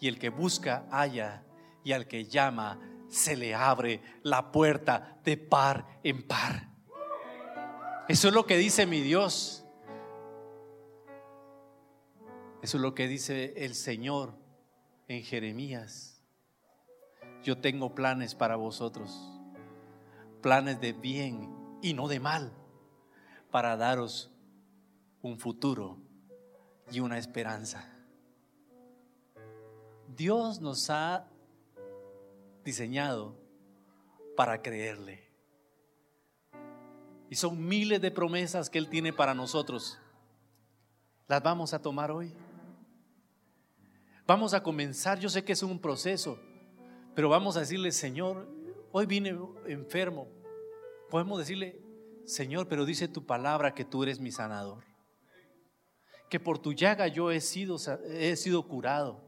y 0.00 0.08
el 0.08 0.18
que 0.18 0.30
busca 0.30 0.86
halla, 0.90 1.44
y 1.84 1.92
al 1.92 2.08
que 2.08 2.24
llama 2.24 2.80
se 3.08 3.36
le 3.36 3.54
abre 3.54 4.00
la 4.22 4.50
puerta 4.50 5.18
de 5.22 5.36
par 5.36 6.00
en 6.02 6.26
par. 6.26 6.70
Eso 8.08 8.28
es 8.28 8.34
lo 8.34 8.46
que 8.46 8.56
dice 8.56 8.86
mi 8.86 9.02
Dios. 9.02 9.66
Eso 12.62 12.78
es 12.78 12.80
lo 12.82 12.94
que 12.94 13.08
dice 13.08 13.52
el 13.58 13.74
Señor 13.74 14.38
en 15.06 15.22
Jeremías. 15.22 16.24
Yo 17.42 17.58
tengo 17.58 17.94
planes 17.94 18.34
para 18.34 18.56
vosotros, 18.56 19.38
planes 20.40 20.80
de 20.80 20.94
bien 20.94 21.54
y 21.82 21.92
no 21.92 22.08
de 22.08 22.20
mal, 22.20 22.54
para 23.50 23.76
daros 23.76 24.32
un 25.20 25.38
futuro 25.38 26.03
y 26.90 27.00
una 27.00 27.18
esperanza. 27.18 27.88
Dios 30.16 30.60
nos 30.60 30.90
ha 30.90 31.26
diseñado 32.64 33.36
para 34.36 34.62
creerle. 34.62 35.24
Y 37.30 37.36
son 37.36 37.66
miles 37.66 38.00
de 38.00 38.10
promesas 38.10 38.70
que 38.70 38.78
Él 38.78 38.88
tiene 38.88 39.12
para 39.12 39.34
nosotros. 39.34 39.98
¿Las 41.26 41.42
vamos 41.42 41.74
a 41.74 41.80
tomar 41.80 42.10
hoy? 42.10 42.32
Vamos 44.26 44.54
a 44.54 44.62
comenzar, 44.62 45.18
yo 45.18 45.28
sé 45.28 45.44
que 45.44 45.52
es 45.52 45.62
un 45.62 45.78
proceso, 45.78 46.38
pero 47.14 47.28
vamos 47.28 47.56
a 47.56 47.60
decirle, 47.60 47.92
Señor, 47.92 48.48
hoy 48.92 49.06
vine 49.06 49.36
enfermo. 49.66 50.28
Podemos 51.10 51.38
decirle, 51.38 51.80
Señor, 52.24 52.68
pero 52.68 52.84
dice 52.84 53.08
tu 53.08 53.26
palabra 53.26 53.74
que 53.74 53.84
tú 53.84 54.02
eres 54.02 54.20
mi 54.20 54.30
sanador 54.30 54.93
que 56.34 56.40
por 56.40 56.58
tu 56.58 56.72
llaga 56.72 57.06
yo 57.06 57.30
he 57.30 57.40
sido, 57.40 57.76
he 58.08 58.34
sido 58.34 58.66
curado. 58.66 59.20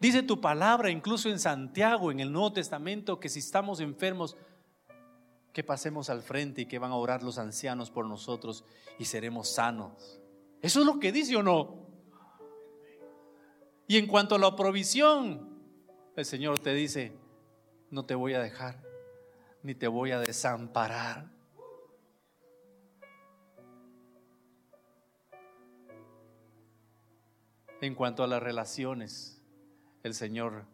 Dice 0.00 0.24
tu 0.24 0.40
palabra, 0.40 0.90
incluso 0.90 1.28
en 1.28 1.38
Santiago, 1.38 2.10
en 2.10 2.18
el 2.18 2.32
Nuevo 2.32 2.52
Testamento, 2.52 3.20
que 3.20 3.28
si 3.28 3.38
estamos 3.38 3.78
enfermos, 3.78 4.36
que 5.52 5.62
pasemos 5.62 6.10
al 6.10 6.22
frente 6.22 6.62
y 6.62 6.66
que 6.66 6.80
van 6.80 6.90
a 6.90 6.96
orar 6.96 7.22
los 7.22 7.38
ancianos 7.38 7.92
por 7.92 8.04
nosotros 8.04 8.64
y 8.98 9.04
seremos 9.04 9.48
sanos. 9.48 10.20
¿Eso 10.60 10.80
es 10.80 10.86
lo 10.86 10.98
que 10.98 11.12
dice 11.12 11.36
o 11.36 11.42
no? 11.44 11.86
Y 13.86 13.98
en 13.98 14.08
cuanto 14.08 14.34
a 14.34 14.40
la 14.40 14.56
provisión, 14.56 15.56
el 16.16 16.24
Señor 16.24 16.58
te 16.58 16.74
dice, 16.74 17.16
no 17.90 18.04
te 18.04 18.16
voy 18.16 18.34
a 18.34 18.40
dejar, 18.40 18.82
ni 19.62 19.76
te 19.76 19.86
voy 19.86 20.10
a 20.10 20.18
desamparar. 20.18 21.33
En 27.84 27.94
cuanto 27.94 28.24
a 28.24 28.26
las 28.26 28.42
relaciones, 28.42 29.42
el 30.04 30.14
Señor 30.14 30.64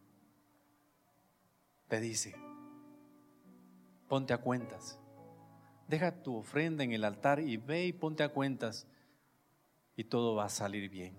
te 1.88 1.98
dice, 1.98 2.36
ponte 4.06 4.32
a 4.32 4.38
cuentas. 4.38 4.96
Deja 5.88 6.22
tu 6.22 6.36
ofrenda 6.36 6.84
en 6.84 6.92
el 6.92 7.02
altar 7.02 7.40
y 7.40 7.56
ve 7.56 7.86
y 7.86 7.92
ponte 7.92 8.22
a 8.22 8.28
cuentas 8.28 8.86
y 9.96 10.04
todo 10.04 10.36
va 10.36 10.44
a 10.44 10.48
salir 10.48 10.88
bien. 10.88 11.18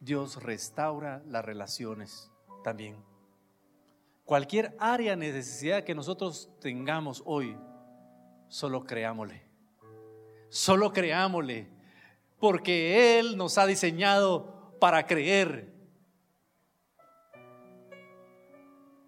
Dios 0.00 0.42
restaura 0.42 1.22
las 1.24 1.44
relaciones 1.44 2.32
también. 2.64 2.96
Cualquier 4.24 4.74
área 4.80 5.12
de 5.12 5.32
necesidad 5.32 5.84
que 5.84 5.94
nosotros 5.94 6.50
tengamos 6.58 7.22
hoy, 7.26 7.56
solo 8.48 8.82
creámosle. 8.82 9.40
Solo 10.48 10.92
creámosle 10.92 11.77
porque 12.38 13.18
Él 13.18 13.36
nos 13.36 13.58
ha 13.58 13.66
diseñado 13.66 14.76
para 14.78 15.06
creer. 15.06 15.74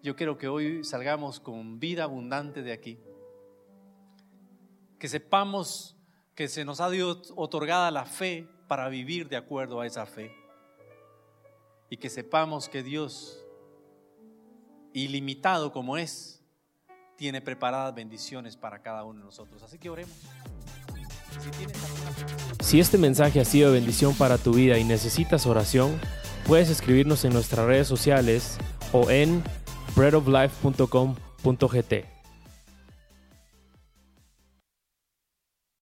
Yo 0.03 0.15
quiero 0.15 0.37
que 0.37 0.47
hoy 0.47 0.83
salgamos 0.83 1.39
con 1.39 1.79
vida 1.79 2.03
abundante 2.03 2.63
de 2.63 2.73
aquí. 2.73 2.99
Que 4.99 5.07
sepamos 5.07 5.95
que 6.35 6.47
se 6.47 6.65
nos 6.65 6.81
ha 6.81 6.89
otorgada 7.35 7.91
la 7.91 8.05
fe 8.05 8.47
para 8.67 8.89
vivir 8.89 9.29
de 9.29 9.37
acuerdo 9.37 9.79
a 9.79 9.85
esa 9.85 10.05
fe. 10.05 10.35
Y 11.89 11.97
que 11.97 12.09
sepamos 12.09 12.69
que 12.69 12.83
Dios, 12.83 13.45
ilimitado 14.93 15.71
como 15.71 15.97
es, 15.97 16.41
tiene 17.17 17.41
preparadas 17.41 17.93
bendiciones 17.93 18.57
para 18.57 18.81
cada 18.81 19.03
uno 19.03 19.19
de 19.19 19.25
nosotros. 19.25 19.61
Así 19.61 19.77
que 19.77 19.89
oremos. 19.89 20.17
Si 22.59 22.79
este 22.79 22.97
mensaje 22.97 23.39
ha 23.39 23.45
sido 23.45 23.73
bendición 23.73 24.15
para 24.15 24.37
tu 24.37 24.53
vida 24.53 24.77
y 24.77 24.83
necesitas 24.83 25.45
oración, 25.45 25.99
puedes 26.47 26.69
escribirnos 26.69 27.25
en 27.25 27.33
nuestras 27.33 27.65
redes 27.65 27.87
sociales 27.87 28.57
o 28.91 29.09
en 29.09 29.43
breadoflife.com.gt. 29.95 32.20